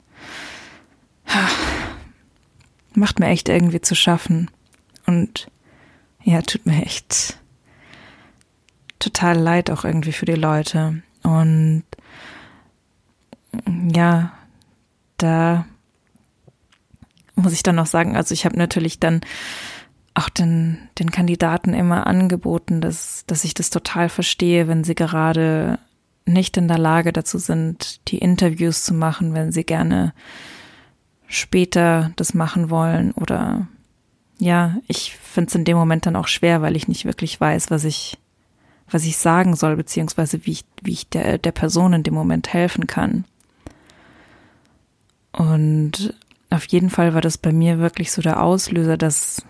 macht 2.97 3.19
mir 3.19 3.29
echt 3.29 3.49
irgendwie 3.49 3.81
zu 3.81 3.95
schaffen. 3.95 4.51
Und 5.07 5.49
ja, 6.23 6.43
tut 6.43 6.67
mir 6.67 6.83
echt 6.83 7.39
total 8.99 9.39
leid 9.39 9.71
auch 9.71 9.85
irgendwie 9.85 10.13
für 10.13 10.27
die 10.27 10.33
Leute. 10.33 11.03
Und 11.23 11.85
ja, 13.93 14.33
da 15.19 15.67
muss 17.35 17.53
ich 17.53 17.63
dann 17.63 17.77
noch 17.77 17.87
sagen, 17.87 18.17
also 18.17 18.33
ich 18.33 18.45
habe 18.45 18.57
natürlich 18.57 19.01
dann 19.01 19.21
auch 20.15 20.29
den, 20.29 20.79
den 20.99 21.11
Kandidaten 21.11 21.75
immer 21.75 22.07
angeboten, 22.07 22.81
dass, 22.81 23.25
dass 23.27 23.45
ich 23.45 23.55
das 23.55 23.71
total 23.71 24.09
verstehe, 24.09 24.69
wenn 24.69 24.85
sie 24.85 24.95
gerade 24.95 25.79
nicht 26.25 26.57
in 26.57 26.69
der 26.69 26.79
Lage 26.79 27.13
dazu 27.13 27.39
sind, 27.39 28.09
die 28.09 28.19
Interviews 28.19 28.85
zu 28.85 28.95
machen, 28.95 29.35
wenn 29.35 29.53
sie 29.53 29.65
gerne 29.65 30.15
später 31.27 32.13
das 32.17 32.35
machen 32.35 32.71
wollen 32.71 33.13
oder 33.13 33.67
ja, 34.39 34.77
ich 34.89 35.17
finde 35.17 35.49
es 35.49 35.55
in 35.55 35.65
dem 35.65 35.77
Moment 35.77 36.07
dann 36.07 36.17
auch 36.17 36.27
schwer, 36.27 36.61
weil 36.61 36.77
ich 36.77 36.89
nicht 36.89 37.05
wirklich 37.05 37.41
weiß, 37.41 37.71
was 37.71 37.85
ich, 37.85 38.19
was 38.91 39.05
ich 39.05 39.17
sagen 39.17 39.55
soll, 39.55 39.77
beziehungsweise 39.77 40.45
wie 40.45 40.53
ich, 40.53 40.65
wie 40.83 40.93
ich 40.93 41.09
der, 41.09 41.39
der 41.39 41.53
Person 41.53 41.93
in 41.93 42.03
dem 42.03 42.15
Moment 42.15 42.53
helfen 42.53 42.87
kann. 42.87 43.25
Und 45.33 46.15
auf 46.51 46.65
jeden 46.67 46.91
Fall 46.91 47.15
war 47.15 47.21
das 47.21 47.39
bei 47.39 47.53
mir 47.53 47.79
wirklich 47.79 48.13
so 48.13 48.23
der 48.23 48.43
Auslöser, 48.43 48.97
dass 48.97 49.43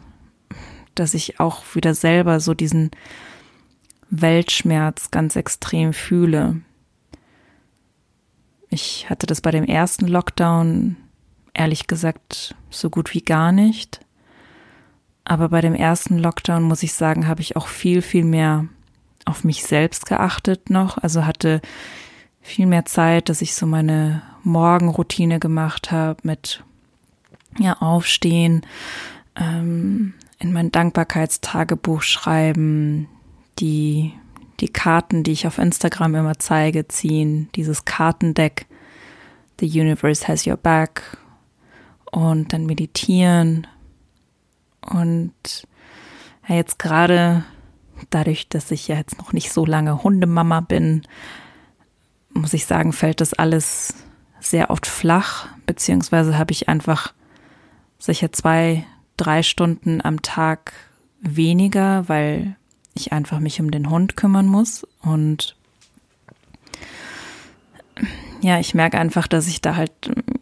dass 0.94 1.14
ich 1.14 1.40
auch 1.40 1.62
wieder 1.74 1.94
selber 1.94 2.40
so 2.40 2.54
diesen 2.54 2.90
Weltschmerz 4.10 5.10
ganz 5.10 5.36
extrem 5.36 5.92
fühle. 5.92 6.60
Ich 8.70 9.10
hatte 9.10 9.26
das 9.26 9.40
bei 9.40 9.50
dem 9.50 9.64
ersten 9.64 10.06
Lockdown 10.06 10.96
ehrlich 11.54 11.86
gesagt 11.86 12.54
so 12.70 12.90
gut 12.90 13.14
wie 13.14 13.22
gar 13.22 13.52
nicht. 13.52 14.00
Aber 15.24 15.48
bei 15.48 15.60
dem 15.60 15.74
ersten 15.74 16.18
Lockdown 16.18 16.62
muss 16.62 16.82
ich 16.82 16.92
sagen, 16.92 17.26
habe 17.26 17.40
ich 17.40 17.56
auch 17.56 17.68
viel, 17.68 18.02
viel 18.02 18.24
mehr 18.24 18.66
auf 19.24 19.44
mich 19.44 19.64
selbst 19.64 20.06
geachtet 20.06 20.68
noch. 20.68 20.98
Also 20.98 21.24
hatte 21.24 21.62
viel 22.42 22.66
mehr 22.66 22.84
Zeit, 22.84 23.30
dass 23.30 23.40
ich 23.40 23.54
so 23.54 23.66
meine 23.66 24.22
Morgenroutine 24.42 25.40
gemacht 25.40 25.90
habe 25.90 26.20
mit 26.24 26.62
ja 27.58 27.74
aufstehen, 27.80 28.62
ähm, 29.36 30.14
in 30.38 30.52
mein 30.52 30.70
Dankbarkeitstagebuch 30.70 32.02
schreiben, 32.02 33.08
die, 33.58 34.12
die 34.60 34.68
Karten, 34.68 35.22
die 35.22 35.32
ich 35.32 35.46
auf 35.46 35.58
Instagram 35.58 36.16
immer 36.16 36.38
zeige, 36.38 36.86
ziehen, 36.88 37.48
dieses 37.54 37.84
Kartendeck, 37.86 38.66
The 39.60 39.66
Universe 39.66 40.26
has 40.28 40.46
your 40.46 40.56
back 40.56 41.16
und 42.14 42.52
dann 42.52 42.64
meditieren 42.64 43.66
und 44.80 45.32
ja, 46.48 46.54
jetzt 46.54 46.78
gerade 46.78 47.44
dadurch, 48.10 48.48
dass 48.48 48.70
ich 48.70 48.86
ja 48.86 48.96
jetzt 48.96 49.18
noch 49.18 49.32
nicht 49.32 49.52
so 49.52 49.66
lange 49.66 50.04
Hundemama 50.04 50.60
bin, 50.60 51.02
muss 52.32 52.52
ich 52.52 52.66
sagen, 52.66 52.92
fällt 52.92 53.20
das 53.20 53.34
alles 53.34 53.94
sehr 54.38 54.70
oft 54.70 54.86
flach, 54.86 55.48
beziehungsweise 55.66 56.38
habe 56.38 56.52
ich 56.52 56.68
einfach 56.68 57.12
sicher 57.98 58.30
zwei, 58.30 58.86
drei 59.16 59.42
Stunden 59.42 60.00
am 60.00 60.22
Tag 60.22 60.72
weniger, 61.20 62.08
weil 62.08 62.54
ich 62.94 63.12
einfach 63.12 63.40
mich 63.40 63.60
um 63.60 63.72
den 63.72 63.90
Hund 63.90 64.16
kümmern 64.16 64.46
muss. 64.46 64.86
Und 65.00 65.56
ja, 68.40 68.60
ich 68.60 68.72
merke 68.72 68.98
einfach, 68.98 69.26
dass 69.26 69.48
ich 69.48 69.60
da 69.60 69.74
halt 69.74 69.92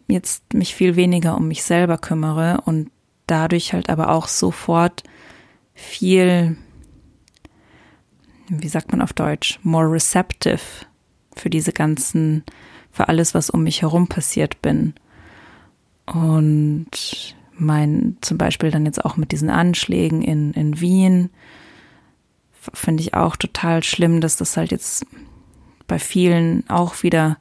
jetzt 0.07 0.53
mich 0.53 0.75
viel 0.75 0.95
weniger 0.95 1.37
um 1.37 1.47
mich 1.47 1.63
selber 1.63 1.97
kümmere 1.97 2.61
und 2.65 2.91
dadurch 3.27 3.73
halt 3.73 3.89
aber 3.89 4.09
auch 4.09 4.27
sofort 4.27 5.03
viel, 5.73 6.57
wie 8.49 8.67
sagt 8.67 8.91
man 8.91 9.01
auf 9.01 9.13
Deutsch, 9.13 9.59
more 9.63 9.91
receptive 9.91 10.61
für 11.35 11.49
diese 11.49 11.71
ganzen, 11.71 12.43
für 12.91 13.07
alles, 13.07 13.33
was 13.33 13.49
um 13.49 13.63
mich 13.63 13.81
herum 13.81 14.07
passiert 14.07 14.61
bin. 14.61 14.93
Und 16.05 17.35
mein, 17.55 18.17
zum 18.21 18.37
Beispiel 18.37 18.71
dann 18.71 18.85
jetzt 18.85 19.03
auch 19.03 19.17
mit 19.17 19.31
diesen 19.31 19.49
Anschlägen 19.49 20.21
in, 20.21 20.53
in 20.53 20.79
Wien, 20.79 21.29
finde 22.73 23.01
ich 23.01 23.13
auch 23.13 23.35
total 23.35 23.83
schlimm, 23.83 24.21
dass 24.21 24.37
das 24.37 24.57
halt 24.57 24.71
jetzt 24.71 25.05
bei 25.87 25.99
vielen 25.99 26.69
auch 26.69 27.03
wieder, 27.03 27.37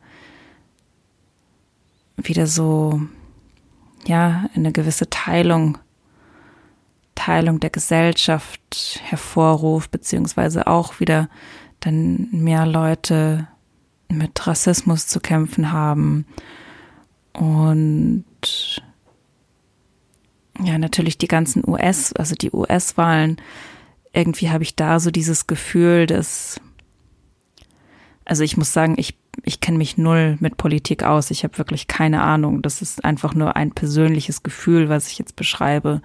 wieder 2.16 2.46
so, 2.46 3.00
ja, 4.06 4.48
eine 4.54 4.72
gewisse 4.72 5.08
Teilung, 5.10 5.78
Teilung 7.14 7.60
der 7.60 7.70
Gesellschaft 7.70 9.00
hervorruft, 9.02 9.90
beziehungsweise 9.90 10.66
auch 10.66 11.00
wieder 11.00 11.28
dann 11.80 12.28
mehr 12.30 12.66
Leute 12.66 13.48
mit 14.08 14.46
Rassismus 14.46 15.06
zu 15.06 15.20
kämpfen 15.20 15.72
haben. 15.72 16.26
Und 17.32 18.24
ja, 20.62 20.78
natürlich 20.78 21.18
die 21.18 21.28
ganzen 21.28 21.66
US, 21.66 22.12
also 22.12 22.34
die 22.34 22.50
US-Wahlen, 22.52 23.40
irgendwie 24.12 24.50
habe 24.50 24.64
ich 24.64 24.76
da 24.76 25.00
so 25.00 25.10
dieses 25.10 25.46
Gefühl, 25.46 26.06
dass, 26.06 26.60
also 28.24 28.44
ich 28.44 28.56
muss 28.56 28.72
sagen, 28.72 28.94
ich, 28.98 29.16
ich 29.44 29.60
kenne 29.60 29.78
mich 29.78 29.98
null 29.98 30.36
mit 30.40 30.56
Politik 30.56 31.02
aus. 31.02 31.30
Ich 31.30 31.44
habe 31.44 31.58
wirklich 31.58 31.88
keine 31.88 32.22
Ahnung. 32.22 32.62
Das 32.62 32.80
ist 32.80 33.04
einfach 33.04 33.34
nur 33.34 33.56
ein 33.56 33.72
persönliches 33.72 34.42
Gefühl, 34.42 34.88
was 34.88 35.08
ich 35.08 35.18
jetzt 35.18 35.36
beschreibe. 35.36 36.00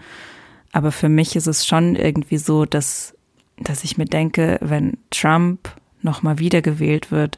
Aber 0.71 0.91
für 0.91 1.09
mich 1.09 1.35
ist 1.35 1.47
es 1.47 1.65
schon 1.65 1.95
irgendwie 1.95 2.37
so, 2.37 2.65
dass, 2.65 3.15
dass 3.57 3.83
ich 3.83 3.97
mir 3.97 4.05
denke, 4.05 4.57
wenn 4.61 4.97
Trump 5.11 5.69
nochmal 6.01 6.39
wiedergewählt 6.39 7.11
wird, 7.11 7.37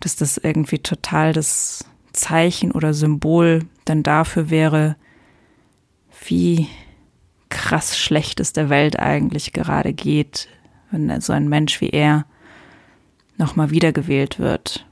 dass 0.00 0.16
das 0.16 0.36
irgendwie 0.36 0.78
total 0.78 1.32
das 1.32 1.84
Zeichen 2.12 2.72
oder 2.72 2.92
Symbol 2.92 3.60
dann 3.84 4.02
dafür 4.02 4.50
wäre, 4.50 4.96
wie 6.26 6.66
krass 7.48 7.98
schlecht 7.98 8.40
es 8.40 8.52
der 8.52 8.68
Welt 8.68 8.98
eigentlich 8.98 9.52
gerade 9.52 9.92
geht, 9.92 10.48
wenn 10.90 11.20
so 11.20 11.32
ein 11.32 11.48
Mensch 11.48 11.80
wie 11.80 11.90
er 11.90 12.26
nochmal 13.38 13.70
wiedergewählt 13.70 14.38
wird. 14.38 14.86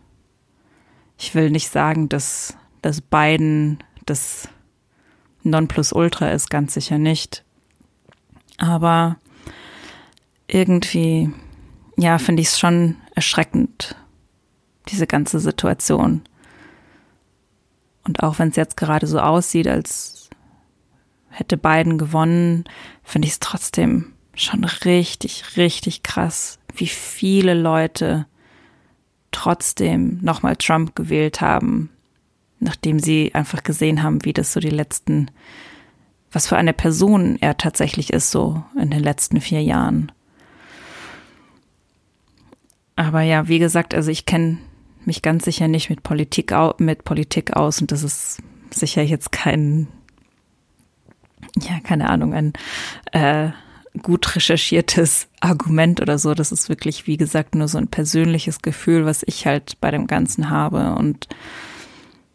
Ich 1.23 1.35
will 1.35 1.51
nicht 1.51 1.69
sagen, 1.69 2.09
dass, 2.09 2.57
dass 2.81 3.03
Biden 3.03 3.85
das 4.07 4.49
Nonplusultra 5.43 6.31
ist, 6.31 6.49
ganz 6.49 6.73
sicher 6.73 6.97
nicht. 6.97 7.45
Aber 8.57 9.19
irgendwie, 10.49 11.31
ja, 11.99 12.17
finde 12.17 12.41
ich 12.41 12.49
es 12.49 12.59
schon 12.59 12.97
erschreckend, 13.15 13.97
diese 14.89 15.07
ganze 15.07 15.41
Situation. 15.41 16.23
Und 18.05 18.23
auch 18.23 18.39
wenn 18.39 18.49
es 18.49 18.57
jetzt 18.57 18.79
gerade 18.79 19.07
so 19.07 19.21
aussieht, 19.21 19.69
als 19.69 20.31
hätte 21.29 21.59
Biden 21.59 21.99
gewonnen, 21.99 22.65
finde 23.05 23.27
ich 23.27 23.33
es 23.35 23.41
trotzdem 23.41 24.15
schon 24.35 24.65
richtig, 24.65 25.59
richtig 25.59 26.03
krass, 26.03 26.59
wie 26.75 26.87
viele 26.87 27.53
Leute 27.53 28.27
trotzdem 29.31 30.19
nochmal 30.23 30.57
Trump 30.57 30.95
gewählt 30.95 31.41
haben, 31.41 31.91
nachdem 32.59 32.99
sie 32.99 33.35
einfach 33.35 33.63
gesehen 33.63 34.03
haben, 34.03 34.25
wie 34.25 34.33
das 34.33 34.53
so 34.53 34.61
die 34.61 34.71
letzten, 34.71 35.31
was 36.33 36.47
für 36.47 36.57
eine 36.57 36.73
Person 36.73 37.37
er 37.41 37.57
tatsächlich 37.57 38.13
ist, 38.13 38.31
so 38.31 38.63
in 38.81 38.91
den 38.91 39.03
letzten 39.03 39.41
vier 39.41 39.63
Jahren. 39.63 40.13
Aber 42.97 43.23
ja, 43.23 43.49
wie 43.49 43.59
gesagt, 43.59 43.95
also 43.95 44.11
ich 44.11 44.27
kenne 44.27 44.59
mich 45.07 45.23
ganz 45.23 45.45
sicher 45.45 45.69
nicht 45.69 45.89
mit 45.89 46.03
Politik, 46.03 46.53
mit 46.79 47.05
Politik 47.05 47.57
aus 47.57 47.81
und 47.81 47.93
das 47.93 48.03
ist 48.03 48.43
sicher 48.71 49.03
jetzt 49.03 49.33
kein 49.33 49.89
ja, 51.59 51.81
keine 51.81 52.09
Ahnung, 52.09 52.35
ein 52.35 52.53
äh, 53.13 53.51
gut 54.03 54.37
recherchiertes 54.37 55.29
Argument 55.41 56.01
oder 56.01 56.19
so. 56.19 56.35
Das 56.35 56.53
ist 56.53 56.69
wirklich, 56.69 57.07
wie 57.07 57.17
gesagt, 57.17 57.55
nur 57.55 57.69
so 57.69 57.79
ein 57.79 57.89
persönliches 57.89 58.63
Gefühl, 58.63 59.05
was 59.05 59.23
ich 59.27 59.47
halt 59.47 59.81
bei 59.81 59.91
dem 59.91 60.07
Ganzen 60.07 60.51
habe. 60.51 60.95
Und 60.95 61.29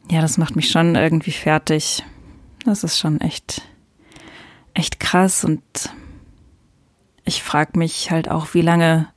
ja, 0.10 0.22
das 0.22 0.38
macht 0.38 0.56
mich 0.56 0.70
schon 0.70 0.96
irgendwie 0.96 1.32
fertig. 1.32 2.04
Das 2.65 2.84
ist 2.84 3.00
schon 3.00 3.22
echt, 3.22 3.62
echt 4.74 5.00
krass. 5.00 5.44
Und 5.44 5.63
ich 7.24 7.41
frage 7.41 7.78
mich 7.80 8.12
halt 8.12 8.30
auch, 8.30 8.54
wie 8.54 8.62
lange, 8.62 9.08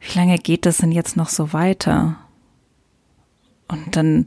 wie 0.00 0.18
lange 0.18 0.38
geht 0.38 0.66
das 0.66 0.78
denn 0.78 0.92
jetzt 0.92 1.16
noch 1.16 1.28
so 1.28 1.52
weiter? 1.52 2.16
Und 3.68 3.96
dann 3.96 4.26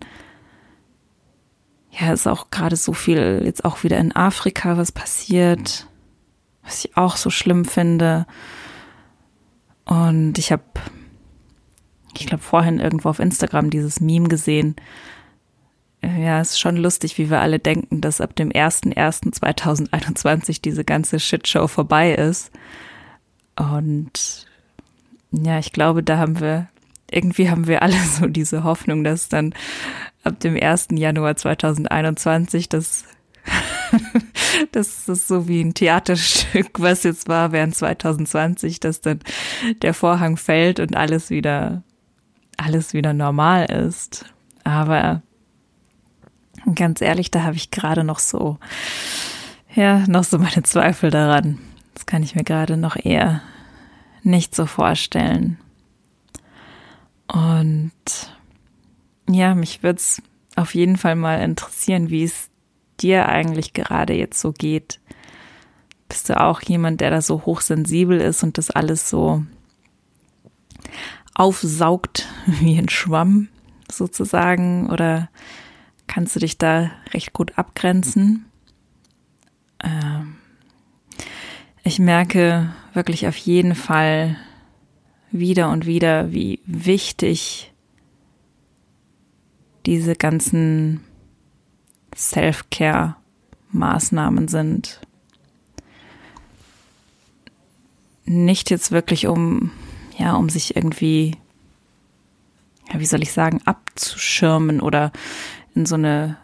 ja, 1.92 2.14
ist 2.14 2.28
auch 2.28 2.50
gerade 2.50 2.76
so 2.76 2.94
viel 2.94 3.42
jetzt 3.44 3.66
auch 3.66 3.84
wieder 3.84 3.98
in 3.98 4.16
Afrika 4.16 4.78
was 4.78 4.92
passiert, 4.92 5.88
was 6.70 6.86
ich 6.86 6.96
auch 6.96 7.18
so 7.18 7.32
schlimm 7.32 7.66
finde. 7.66 8.28
Und 9.86 10.38
ich 10.38 10.52
habe, 10.52 10.64
ich 12.16 12.28
glaube, 12.28 12.44
vorhin 12.44 12.80
irgendwo 12.80 13.10
auf 13.10 13.18
Instagram 13.20 13.72
dieses 13.72 14.00
Meme 14.00 14.30
gesehen. 14.30 14.76
Ja, 16.04 16.40
es 16.40 16.52
ist 16.52 16.60
schon 16.60 16.78
lustig, 16.78 17.18
wie 17.18 17.32
wir 17.32 17.42
alle 17.42 17.58
denken, 17.58 18.02
dass 18.02 18.22
ab 18.22 18.36
dem 18.36 18.52
01.01.2021 18.52 20.62
diese 20.62 20.86
ganze 20.86 21.20
Shitshow 21.20 21.68
vorbei 21.68 22.14
ist. 22.14 22.52
Und 23.56 24.46
ja, 25.32 25.58
ich 25.58 25.74
glaube, 25.74 26.04
da 26.04 26.20
haben 26.20 26.40
wir, 26.40 26.68
irgendwie 27.10 27.50
haben 27.50 27.66
wir 27.66 27.82
alle 27.82 27.98
so 28.20 28.28
diese 28.28 28.64
Hoffnung, 28.64 29.04
dass 29.04 29.28
dann 29.28 29.56
ab 30.24 30.40
dem 30.40 30.56
1. 30.56 30.90
Januar 30.92 31.36
2021 31.36 32.70
das 32.70 33.06
das 34.72 35.08
ist 35.08 35.28
so 35.28 35.48
wie 35.48 35.62
ein 35.62 35.74
Theaterstück, 35.74 36.80
was 36.80 37.04
jetzt 37.04 37.28
war 37.28 37.52
während 37.52 37.76
2020, 37.76 38.80
dass 38.80 39.02
dann 39.02 39.20
der 39.82 39.94
Vorhang 39.94 40.38
fällt 40.38 40.80
und 40.80 40.96
alles 40.96 41.30
wieder, 41.30 41.84
alles 42.58 42.94
wieder 42.94 43.14
normal 43.14 43.66
ist. 43.66 44.26
Aber 44.64 45.22
ganz 46.76 47.02
ehrlich, 47.02 47.32
da 47.32 47.44
habe 47.44 47.56
ich 47.56 47.72
gerade 47.72 48.04
noch 48.04 48.20
so, 48.20 48.58
ja, 49.74 50.06
noch 50.08 50.24
so 50.24 50.38
meine 50.38 50.64
Zweifel 50.64 51.10
daran. 51.10 51.60
Das 51.94 52.06
kann 52.06 52.24
ich 52.24 52.36
mir 52.36 52.44
gerade 52.44 52.78
noch 52.78 52.96
eher 52.96 53.42
nicht 54.24 54.56
so 54.56 54.66
vorstellen. 54.66 55.58
Und 57.28 57.92
ja, 59.30 59.54
mich 59.54 59.84
würde 59.84 59.98
es 59.98 60.22
auf 60.56 60.74
jeden 60.76 60.98
Fall 60.98 61.16
mal 61.16 61.42
interessieren, 61.42 62.10
wie 62.10 62.24
es 62.24 62.50
dir 63.02 63.28
eigentlich 63.28 63.74
gerade 63.74 64.14
jetzt 64.14 64.40
so 64.40 64.52
geht. 64.52 65.00
Bist 66.08 66.30
du 66.30 66.40
auch 66.40 66.62
jemand, 66.62 67.02
der 67.02 67.12
da 67.12 67.22
so 67.22 67.46
hochsensibel 67.46 68.20
ist 68.20 68.44
und 68.44 68.58
das 68.58 68.72
alles 68.72 69.10
so 69.10 69.44
aufsaugt 71.36 72.28
wie 72.46 72.78
ein 72.78 72.90
Schwamm 72.90 73.50
sozusagen? 73.92 74.90
Oder 74.90 75.30
kannst 76.08 76.36
du 76.36 76.40
dich 76.40 76.58
da 76.58 76.92
recht 77.14 77.34
gut 77.34 77.58
abgrenzen? 77.58 78.46
Ähm, 79.84 80.36
ich 81.84 82.00
merke 82.00 82.74
wirklich 82.94 83.28
auf 83.28 83.38
jeden 83.38 83.76
Fall 83.76 84.36
wieder 85.32 85.70
und 85.70 85.86
wieder, 85.86 86.32
wie 86.32 86.60
wichtig 86.66 87.74
diese 89.86 90.16
ganzen 90.16 91.02
Self-Care-Maßnahmen 92.20 94.48
sind. 94.48 95.02
nicht 98.30 98.70
jetzt 98.70 98.92
wirklich 98.92 99.28
um, 99.28 99.72
ja, 100.18 100.36
um 100.36 100.50
sich 100.50 100.76
irgendwie, 100.76 101.36
ja, 102.92 103.00
wie 103.00 103.06
soll 103.06 103.24
ich 103.24 103.34
sagen, 103.34 103.62
abzuschirmen 103.66 104.82
oder 104.82 105.12
in 105.74 105.88
so 105.88 105.96
eine 105.96 106.38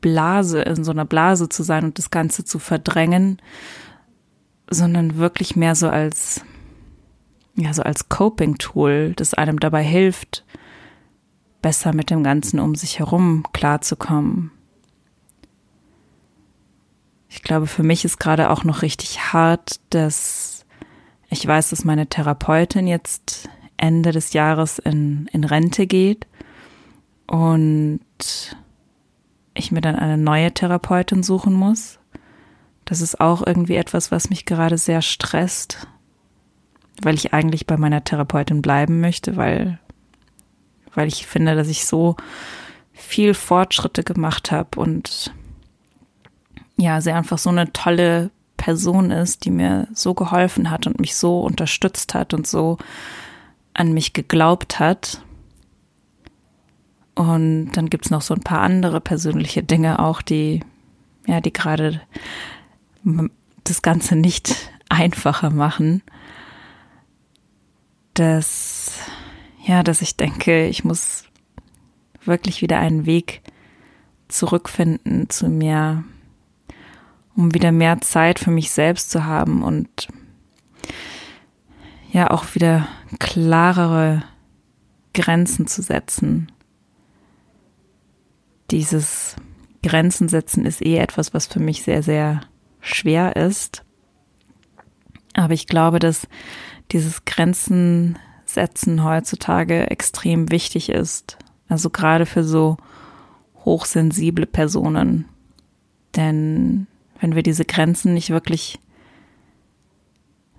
Blase, 0.00 0.62
in 0.62 0.82
so 0.82 0.92
einer 0.92 1.04
Blase 1.04 1.48
zu 1.48 1.62
sein 1.62 1.84
und 1.84 1.98
das 1.98 2.10
Ganze 2.10 2.44
zu 2.44 2.58
verdrängen, 2.58 3.42
sondern 4.70 5.16
wirklich 5.16 5.56
mehr 5.56 5.74
so 5.74 5.90
als, 5.90 6.40
ja, 7.54 7.74
so 7.74 7.82
als 7.82 8.08
Coping-Tool, 8.08 9.12
das 9.14 9.34
einem 9.34 9.60
dabei 9.60 9.82
hilft, 9.82 10.44
besser 11.60 11.94
mit 11.94 12.08
dem 12.08 12.22
Ganzen 12.22 12.60
um 12.60 12.74
sich 12.74 12.98
herum 12.98 13.44
klarzukommen. 13.52 14.52
Ich 17.36 17.42
glaube, 17.42 17.66
für 17.66 17.82
mich 17.82 18.02
ist 18.06 18.18
gerade 18.18 18.48
auch 18.48 18.64
noch 18.64 18.80
richtig 18.80 19.34
hart, 19.34 19.78
dass 19.90 20.64
ich 21.28 21.46
weiß, 21.46 21.68
dass 21.68 21.84
meine 21.84 22.06
Therapeutin 22.06 22.86
jetzt 22.86 23.50
Ende 23.76 24.10
des 24.10 24.32
Jahres 24.32 24.78
in, 24.78 25.28
in 25.32 25.44
Rente 25.44 25.86
geht 25.86 26.26
und 27.26 28.00
ich 29.52 29.70
mir 29.70 29.82
dann 29.82 29.96
eine 29.96 30.16
neue 30.16 30.50
Therapeutin 30.52 31.22
suchen 31.22 31.52
muss. 31.52 31.98
Das 32.86 33.02
ist 33.02 33.20
auch 33.20 33.46
irgendwie 33.46 33.76
etwas, 33.76 34.10
was 34.10 34.30
mich 34.30 34.46
gerade 34.46 34.78
sehr 34.78 35.02
stresst, 35.02 35.86
weil 37.02 37.16
ich 37.16 37.34
eigentlich 37.34 37.66
bei 37.66 37.76
meiner 37.76 38.02
Therapeutin 38.02 38.62
bleiben 38.62 39.02
möchte, 39.02 39.36
weil, 39.36 39.78
weil 40.94 41.06
ich 41.06 41.26
finde, 41.26 41.54
dass 41.54 41.68
ich 41.68 41.84
so 41.84 42.16
viel 42.94 43.34
Fortschritte 43.34 44.04
gemacht 44.04 44.50
habe 44.52 44.80
und 44.80 45.34
ja, 46.76 47.00
sie 47.00 47.12
einfach 47.12 47.38
so 47.38 47.50
eine 47.50 47.72
tolle 47.72 48.30
Person 48.56 49.10
ist, 49.10 49.44
die 49.44 49.50
mir 49.50 49.88
so 49.92 50.14
geholfen 50.14 50.70
hat 50.70 50.86
und 50.86 51.00
mich 51.00 51.16
so 51.16 51.40
unterstützt 51.40 52.14
hat 52.14 52.34
und 52.34 52.46
so 52.46 52.78
an 53.74 53.92
mich 53.92 54.12
geglaubt 54.12 54.78
hat. 54.78 55.22
Und 57.14 57.72
dann 57.72 57.88
gibt's 57.88 58.10
noch 58.10 58.22
so 58.22 58.34
ein 58.34 58.42
paar 58.42 58.60
andere 58.60 59.00
persönliche 59.00 59.62
Dinge 59.62 59.98
auch, 60.00 60.20
die, 60.22 60.60
ja, 61.26 61.40
die 61.40 61.52
gerade 61.52 62.02
das 63.64 63.82
Ganze 63.82 64.16
nicht 64.16 64.54
einfacher 64.88 65.50
machen. 65.50 66.02
Dass, 68.14 68.98
ja, 69.64 69.82
dass 69.82 70.00
ich 70.00 70.16
denke, 70.16 70.66
ich 70.68 70.84
muss 70.84 71.24
wirklich 72.24 72.62
wieder 72.62 72.78
einen 72.78 73.06
Weg 73.06 73.42
zurückfinden 74.28 75.28
zu 75.28 75.48
mir, 75.48 76.04
um 77.36 77.54
wieder 77.54 77.72
mehr 77.72 78.00
Zeit 78.00 78.38
für 78.38 78.50
mich 78.50 78.70
selbst 78.70 79.10
zu 79.10 79.24
haben 79.24 79.62
und 79.62 80.08
ja 82.10 82.30
auch 82.30 82.54
wieder 82.54 82.88
klarere 83.18 84.22
Grenzen 85.12 85.66
zu 85.66 85.82
setzen 85.82 86.50
dieses 88.70 89.36
Grenzen 89.82 90.28
setzen 90.28 90.64
ist 90.64 90.84
eh 90.84 90.96
etwas, 90.96 91.34
was 91.34 91.46
für 91.46 91.60
mich 91.60 91.82
sehr, 91.82 92.02
sehr 92.02 92.40
schwer 92.80 93.36
ist. 93.36 93.84
Aber 95.34 95.54
ich 95.54 95.66
glaube, 95.66 95.98
dass 95.98 96.26
dieses 96.92 97.24
Grenzen 97.24 98.18
setzen 98.44 99.04
heutzutage 99.04 99.90
extrem 99.90 100.50
wichtig 100.50 100.88
ist. 100.88 101.38
Also 101.68 101.90
gerade 101.90 102.26
für 102.26 102.42
so 102.42 102.76
hochsensible 103.64 104.46
Personen. 104.46 105.26
Denn 106.14 106.86
wenn 107.20 107.34
wir 107.34 107.42
diese 107.42 107.64
Grenzen 107.64 108.14
nicht 108.14 108.30
wirklich 108.30 108.78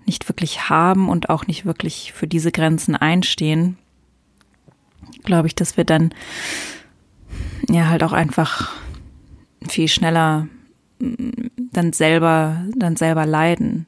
nicht 0.08 0.28
wirklich 0.28 0.70
haben 0.70 1.10
und 1.10 1.28
auch 1.28 1.46
nicht 1.46 1.66
wirklich 1.66 2.14
für 2.14 2.26
diese 2.26 2.50
Grenzen 2.50 2.96
einstehen, 2.96 3.76
glaube 5.22 5.46
ich, 5.48 5.54
dass 5.54 5.76
wir 5.76 5.84
dann 5.84 6.14
ja 7.68 7.88
halt 7.88 8.02
auch 8.02 8.12
einfach 8.12 8.72
viel 9.68 9.88
schneller 9.88 10.48
mm, 10.98 11.48
dann 11.72 11.92
selber, 11.92 12.64
dann 12.74 12.96
selber 12.96 13.26
leiden. 13.26 13.86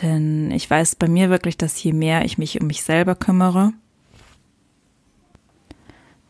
Denn 0.00 0.50
ich 0.50 0.68
weiß 0.68 0.96
bei 0.96 1.08
mir 1.08 1.30
wirklich, 1.30 1.56
dass 1.56 1.80
je 1.82 1.92
mehr 1.92 2.24
ich 2.24 2.38
mich 2.38 2.60
um 2.60 2.66
mich 2.66 2.82
selber 2.82 3.14
kümmere, 3.14 3.72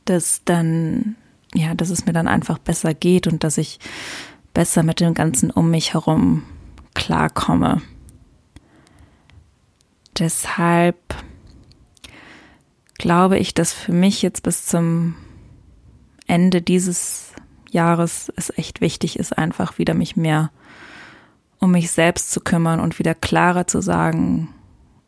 dass 0.05 0.43
dann, 0.45 1.17
ja, 1.55 1.75
dass 1.75 1.91
es 1.91 2.05
mir 2.05 2.13
dann 2.13 2.29
einfach 2.29 2.59
besser 2.59 2.93
geht 2.93 3.27
und 3.27 3.45
dass 3.45 3.57
ich 3.57 3.79
besser 4.55 4.83
mit 4.83 5.01
dem 5.01 5.14
Ganzen 5.14 5.51
um 5.51 5.71
mich 5.71 5.93
herum 5.93 6.45
klarkomme. 6.95 7.83
Deshalb 10.19 10.97
glaube 12.95 13.38
ich, 13.38 13.53
dass 13.53 13.73
für 13.73 13.93
mich 13.93 14.23
jetzt 14.23 14.45
bis 14.45 14.64
zum 14.64 15.17
Ende 16.27 16.62
dieses 16.62 17.33
Jahres 17.71 18.33
es 18.37 18.57
echt 18.57 18.81
wichtig 18.81 19.19
ist, 19.19 19.37
einfach 19.37 19.79
wieder 19.79 19.95
mich 19.95 20.17
mehr 20.17 20.51
um 21.59 21.71
mich 21.71 21.90
selbst 21.90 22.31
zu 22.31 22.40
kümmern 22.40 22.79
und 22.79 22.99
wieder 22.99 23.14
klarer 23.14 23.67
zu 23.67 23.81
sagen, 23.81 24.51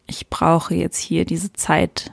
ich 0.06 0.28
brauche 0.30 0.74
jetzt 0.74 0.98
hier 0.98 1.24
diese 1.24 1.52
Zeit 1.52 2.12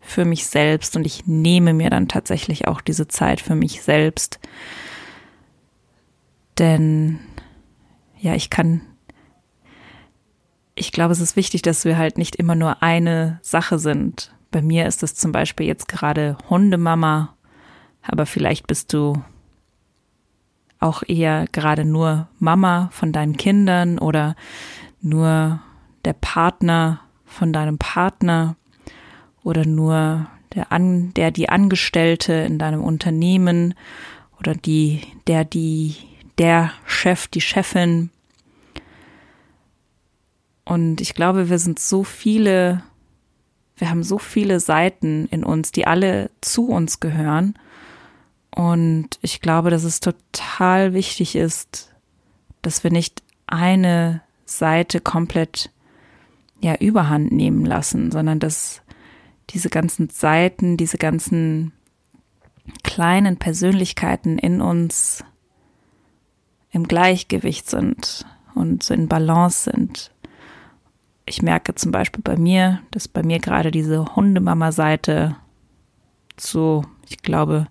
für 0.00 0.24
mich 0.24 0.46
selbst 0.46 0.96
und 0.96 1.06
ich 1.06 1.26
nehme 1.26 1.72
mir 1.74 1.90
dann 1.90 2.08
tatsächlich 2.08 2.68
auch 2.68 2.80
diese 2.80 3.08
Zeit 3.08 3.40
für 3.40 3.54
mich 3.54 3.82
selbst. 3.82 4.38
Denn 6.58 7.18
ja, 8.18 8.34
ich 8.34 8.50
kann, 8.50 8.80
ich 10.74 10.92
glaube, 10.92 11.12
es 11.12 11.20
ist 11.20 11.36
wichtig, 11.36 11.62
dass 11.62 11.84
wir 11.84 11.98
halt 11.98 12.18
nicht 12.18 12.36
immer 12.36 12.54
nur 12.54 12.82
eine 12.82 13.38
Sache 13.42 13.78
sind. 13.78 14.34
Bei 14.50 14.62
mir 14.62 14.86
ist 14.86 15.02
es 15.02 15.14
zum 15.14 15.32
Beispiel 15.32 15.66
jetzt 15.66 15.88
gerade 15.88 16.38
Hundemama 16.48 17.34
aber 18.06 18.26
vielleicht 18.26 18.66
bist 18.66 18.92
du 18.92 19.22
auch 20.78 21.02
eher 21.06 21.46
gerade 21.52 21.84
nur 21.84 22.28
Mama 22.38 22.90
von 22.92 23.12
deinen 23.12 23.36
Kindern 23.36 23.98
oder 23.98 24.36
nur 25.00 25.60
der 26.04 26.12
Partner 26.12 27.00
von 27.24 27.52
deinem 27.52 27.78
Partner 27.78 28.56
oder 29.42 29.64
nur 29.64 30.26
der 30.54 30.70
an, 30.70 31.14
der 31.14 31.30
die 31.30 31.48
Angestellte 31.48 32.32
in 32.32 32.58
deinem 32.58 32.82
Unternehmen 32.82 33.74
oder 34.38 34.54
die, 34.54 35.00
der, 35.26 35.44
die, 35.44 35.96
der 36.38 36.72
Chef, 36.86 37.28
die 37.28 37.40
Chefin. 37.40 38.10
Und 40.64 41.00
ich 41.00 41.14
glaube, 41.14 41.50
wir 41.50 41.58
sind 41.58 41.78
so 41.78 42.04
viele, 42.04 42.82
wir 43.76 43.90
haben 43.90 44.02
so 44.02 44.18
viele 44.18 44.60
Seiten 44.60 45.26
in 45.26 45.44
uns, 45.44 45.72
die 45.72 45.86
alle 45.86 46.30
zu 46.40 46.68
uns 46.68 47.00
gehören. 47.00 47.54
Und 48.54 49.18
ich 49.20 49.40
glaube, 49.40 49.70
dass 49.70 49.84
es 49.84 50.00
total 50.00 50.94
wichtig 50.94 51.36
ist, 51.36 51.92
dass 52.62 52.84
wir 52.84 52.90
nicht 52.90 53.22
eine 53.46 54.22
Seite 54.46 55.00
komplett 55.00 55.70
ja 56.60 56.76
überhand 56.76 57.32
nehmen 57.32 57.64
lassen, 57.64 58.10
sondern 58.10 58.38
dass 58.38 58.80
diese 59.50 59.68
ganzen 59.68 60.08
Seiten, 60.08 60.76
diese 60.76 60.96
ganzen 60.96 61.72
kleinen 62.82 63.36
Persönlichkeiten 63.36 64.38
in 64.38 64.60
uns 64.60 65.24
im 66.74 66.88
Gleichgewicht 66.88 67.70
sind 67.70 68.26
und 68.54 68.82
so 68.82 68.92
in 68.92 69.08
Balance 69.08 69.70
sind. 69.70 70.10
Ich 71.24 71.40
merke 71.40 71.74
zum 71.74 71.92
Beispiel 71.92 72.22
bei 72.22 72.36
mir, 72.36 72.80
dass 72.90 73.08
bei 73.08 73.22
mir 73.22 73.38
gerade 73.38 73.70
diese 73.70 74.16
Hundemama-Seite 74.16 75.36
so, 76.36 76.84
ich 77.08 77.18
glaube, 77.22 77.68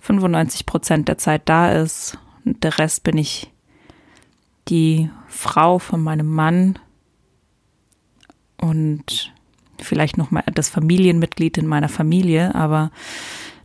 95 0.00 0.66
Prozent 0.66 1.08
der 1.08 1.18
Zeit 1.18 1.48
da 1.48 1.72
ist. 1.72 2.18
Und 2.44 2.62
der 2.62 2.78
Rest 2.78 3.02
bin 3.02 3.16
ich 3.16 3.50
die 4.68 5.10
Frau 5.28 5.78
von 5.78 6.02
meinem 6.02 6.28
Mann 6.28 6.78
und 8.58 9.32
vielleicht 9.78 10.18
noch 10.18 10.30
mal 10.30 10.44
das 10.54 10.68
Familienmitglied 10.68 11.58
in 11.58 11.66
meiner 11.66 11.88
Familie, 11.88 12.54
aber 12.54 12.90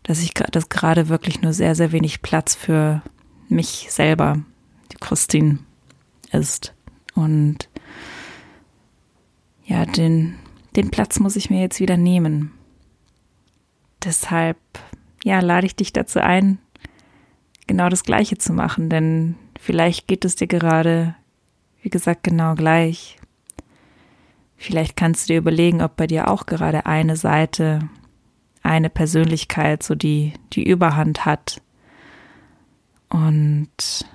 dass 0.03 0.21
ich 0.21 0.33
das 0.33 0.69
gerade 0.69 1.09
wirklich 1.09 1.41
nur 1.41 1.53
sehr, 1.53 1.75
sehr 1.75 1.91
wenig 1.91 2.21
Platz 2.21 2.55
für 2.55 3.01
mich 3.49 3.87
selber, 3.89 4.39
die 4.91 4.97
Christine, 4.97 5.59
ist. 6.31 6.73
Und 7.13 7.69
ja, 9.65 9.85
den, 9.85 10.35
den 10.75 10.91
Platz 10.91 11.19
muss 11.19 11.35
ich 11.35 11.49
mir 11.49 11.61
jetzt 11.61 11.79
wieder 11.79 11.97
nehmen. 11.97 12.51
Deshalb 14.03 14.57
ja, 15.23 15.39
lade 15.39 15.67
ich 15.67 15.75
dich 15.75 15.93
dazu 15.93 16.19
ein, 16.19 16.57
genau 17.67 17.89
das 17.89 18.03
Gleiche 18.03 18.37
zu 18.37 18.53
machen, 18.53 18.89
denn 18.89 19.35
vielleicht 19.59 20.07
geht 20.07 20.25
es 20.25 20.35
dir 20.35 20.47
gerade, 20.47 21.15
wie 21.81 21.89
gesagt, 21.89 22.23
genau 22.23 22.55
gleich. 22.55 23.17
Vielleicht 24.57 24.95
kannst 24.95 25.27
du 25.29 25.33
dir 25.33 25.37
überlegen, 25.39 25.81
ob 25.81 25.95
bei 25.95 26.07
dir 26.07 26.29
auch 26.29 26.45
gerade 26.45 26.85
eine 26.85 27.17
Seite, 27.17 27.89
eine 28.63 28.89
Persönlichkeit 28.89 29.81
so 29.81 29.95
die, 29.95 30.33
die 30.53 30.67
Überhand 30.67 31.25
hat. 31.25 31.61
Und 33.09 34.05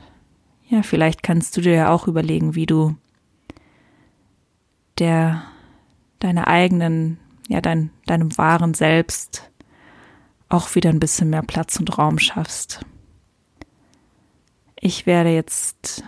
ja, 0.69 0.83
vielleicht 0.83 1.23
kannst 1.23 1.57
du 1.57 1.61
dir 1.61 1.75
ja 1.75 1.93
auch 1.93 2.09
überlegen, 2.09 2.55
wie 2.55 2.67
du 2.67 2.97
der 4.99 5.43
deine 6.19 6.47
eigenen, 6.47 7.19
ja, 7.49 7.61
dein, 7.61 7.91
deinem 8.07 8.37
wahren 8.39 8.75
Selbst 8.75 9.51
auch 10.49 10.75
wieder 10.75 10.91
ein 10.91 11.01
bisschen 11.01 11.31
mehr 11.31 11.43
Platz 11.43 11.79
und 11.79 11.99
Raum 11.99 12.19
schaffst. 12.19 12.81
Ich 14.81 15.07
werde 15.07 15.31
jetzt 15.31 16.05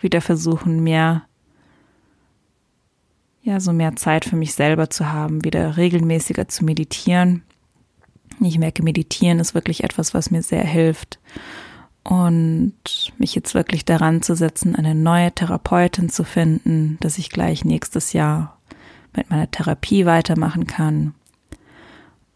wieder 0.00 0.20
versuchen, 0.20 0.82
mehr, 0.82 1.24
ja, 3.42 3.60
so 3.60 3.72
mehr 3.72 3.96
Zeit 3.96 4.24
für 4.24 4.36
mich 4.36 4.54
selber 4.54 4.90
zu 4.90 5.12
haben, 5.12 5.44
wieder 5.44 5.76
regelmäßiger 5.76 6.48
zu 6.48 6.64
meditieren. 6.64 7.42
Ich 8.40 8.58
merke, 8.58 8.82
meditieren 8.82 9.38
ist 9.38 9.54
wirklich 9.54 9.84
etwas, 9.84 10.14
was 10.14 10.30
mir 10.30 10.42
sehr 10.42 10.64
hilft. 10.64 11.18
Und 12.04 12.74
mich 13.16 13.34
jetzt 13.34 13.54
wirklich 13.54 13.86
daran 13.86 14.20
zu 14.20 14.36
setzen, 14.36 14.76
eine 14.76 14.94
neue 14.94 15.32
Therapeutin 15.32 16.10
zu 16.10 16.22
finden, 16.22 16.98
dass 17.00 17.16
ich 17.16 17.30
gleich 17.30 17.64
nächstes 17.64 18.12
Jahr 18.12 18.58
mit 19.16 19.30
meiner 19.30 19.50
Therapie 19.50 20.04
weitermachen 20.04 20.66
kann. 20.66 21.14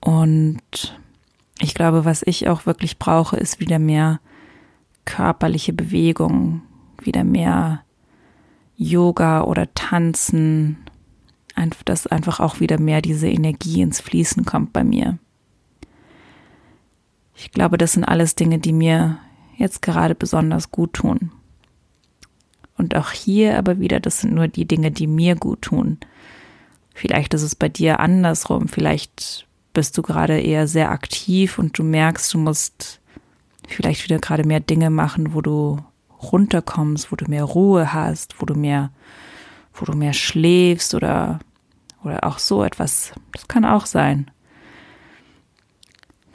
Und 0.01 0.99
ich 1.61 1.75
glaube, 1.75 2.07
was 2.07 2.23
ich 2.25 2.49
auch 2.49 2.65
wirklich 2.65 2.99
brauche, 2.99 3.37
ist 3.37 3.61
wieder 3.61 3.79
mehr 3.79 4.21
körperliche 5.05 5.75
Bewegung, 5.75 6.63
wieder 7.03 7.25
mehr 7.25 7.83
Yoga 8.77 9.43
oder 9.43 9.75
Tanzen, 9.75 10.79
dass 11.85 12.07
einfach 12.07 12.41
auch 12.41 12.61
wieder 12.61 12.81
mehr 12.81 13.03
diese 13.03 13.29
Energie 13.29 13.83
ins 13.83 14.01
Fließen 14.01 14.45
kommt 14.45 14.73
bei 14.73 14.85
mir. 14.85 15.19
Ich 17.35 17.51
glaube, 17.51 17.77
das 17.77 17.93
sind 17.93 18.05
alles 18.05 18.35
Dinge, 18.35 18.61
die 18.61 18.73
mir 18.73 19.19
jetzt 19.59 19.83
gerade 19.83 20.15
besonders 20.15 20.71
gut 20.71 20.95
tun. 20.95 21.33
Und 22.77 22.95
auch 22.95 23.11
hier 23.11 23.59
aber 23.59 23.81
wieder, 23.81 23.99
das 24.01 24.21
sind 24.21 24.33
nur 24.33 24.49
die 24.49 24.65
Dinge, 24.65 24.93
die 24.93 25.09
mir 25.09 25.35
gut 25.35 25.63
tun. 25.63 25.99
Vielleicht 26.95 27.35
ist 27.35 27.43
es 27.43 27.57
bei 27.57 27.69
dir 27.69 28.01
andersrum. 28.01 28.69
Vielleicht 28.69 29.47
bist 29.75 29.99
du 29.99 30.03
gerade 30.03 30.41
eher 30.41 30.69
sehr 30.69 30.91
aktiv 30.91 31.59
und 31.59 31.77
du 31.77 31.83
merkst, 31.83 32.33
du 32.33 32.39
musst 32.39 33.01
vielleicht 33.67 34.05
wieder 34.05 34.19
gerade 34.19 34.45
mehr 34.45 34.61
Dinge 34.61 34.91
machen, 34.91 35.35
wo 35.35 35.43
du 35.43 35.79
runterkommst, 36.23 37.13
wo 37.13 37.17
du 37.17 37.27
mehr 37.29 37.45
Ruhe 37.45 37.93
hast, 37.93 38.41
wo 38.41 38.47
du 38.47 38.55
mehr, 38.55 38.91
wo 39.75 39.85
du 39.85 39.97
mehr 39.97 40.13
schläfst 40.13 40.95
oder, 40.95 41.41
oder 42.05 42.25
auch 42.25 42.39
so 42.39 42.63
etwas. 42.63 43.13
Das 43.33 43.49
kann 43.49 43.65
auch 43.65 43.87
sein. 43.87 44.31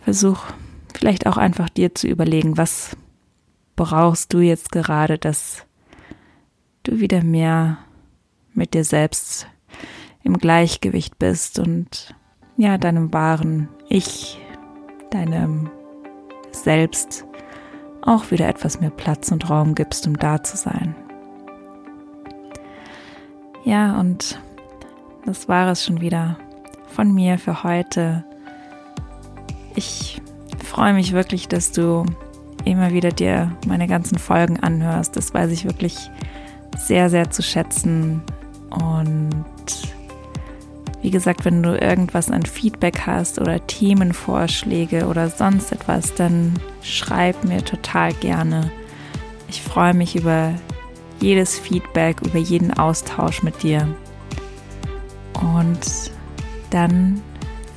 Versuch 0.03 0.43
vielleicht 0.93 1.25
auch 1.25 1.37
einfach 1.37 1.69
dir 1.69 1.95
zu 1.95 2.07
überlegen, 2.07 2.57
was 2.57 2.95
brauchst 3.75 4.33
du 4.33 4.39
jetzt 4.39 4.71
gerade, 4.71 5.17
dass 5.17 5.65
du 6.83 6.99
wieder 6.99 7.23
mehr 7.23 7.77
mit 8.53 8.73
dir 8.73 8.83
selbst 8.83 9.47
im 10.23 10.37
Gleichgewicht 10.37 11.17
bist 11.19 11.59
und 11.59 12.15
ja, 12.55 12.77
deinem 12.77 13.13
wahren 13.13 13.69
Ich, 13.89 14.39
deinem 15.11 15.69
Selbst 16.51 17.25
auch 18.01 18.31
wieder 18.31 18.47
etwas 18.47 18.79
mehr 18.79 18.89
Platz 18.89 19.31
und 19.31 19.49
Raum 19.49 19.75
gibst, 19.75 20.05
um 20.07 20.17
da 20.17 20.43
zu 20.43 20.57
sein. 20.57 20.95
Ja, 23.63 23.99
und 23.99 24.39
das 25.25 25.47
war 25.47 25.71
es 25.71 25.85
schon 25.85 26.01
wieder 26.01 26.37
von 26.87 27.13
mir 27.13 27.39
für 27.39 27.63
heute. 27.63 28.25
Ich 29.75 30.21
freue 30.63 30.93
mich 30.93 31.13
wirklich, 31.13 31.47
dass 31.47 31.71
du 31.71 32.05
immer 32.65 32.91
wieder 32.91 33.11
dir 33.11 33.55
meine 33.67 33.87
ganzen 33.87 34.17
Folgen 34.17 34.59
anhörst. 34.59 35.15
Das 35.15 35.33
weiß 35.33 35.51
ich 35.51 35.65
wirklich 35.65 36.09
sehr, 36.77 37.09
sehr 37.09 37.29
zu 37.29 37.41
schätzen. 37.41 38.21
Und 38.69 39.43
wie 41.01 41.11
gesagt, 41.11 41.45
wenn 41.45 41.61
du 41.61 41.77
irgendwas 41.77 42.31
an 42.31 42.43
Feedback 42.43 43.01
hast 43.05 43.39
oder 43.39 43.65
Themenvorschläge 43.67 45.07
oder 45.07 45.29
sonst 45.29 45.71
etwas, 45.71 46.15
dann 46.15 46.53
schreib 46.81 47.43
mir 47.43 47.63
total 47.63 48.13
gerne. 48.13 48.71
Ich 49.49 49.61
freue 49.61 49.93
mich 49.93 50.15
über 50.15 50.53
jedes 51.19 51.59
Feedback, 51.59 52.21
über 52.21 52.39
jeden 52.39 52.73
Austausch 52.73 53.43
mit 53.43 53.63
dir. 53.63 53.87
Und 55.33 56.11
dann 56.69 57.21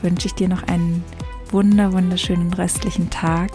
wünsche 0.03 0.29
ich 0.29 0.35
dir 0.35 0.49
noch 0.49 0.63
einen 0.63 1.05
wunder 1.51 1.93
wunderschönen 1.93 2.53
restlichen 2.53 3.11
Tag 3.11 3.51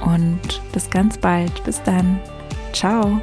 und 0.00 0.60
bis 0.72 0.90
ganz 0.90 1.18
bald. 1.18 1.62
Bis 1.64 1.82
dann. 1.82 2.18
Ciao. 2.72 3.20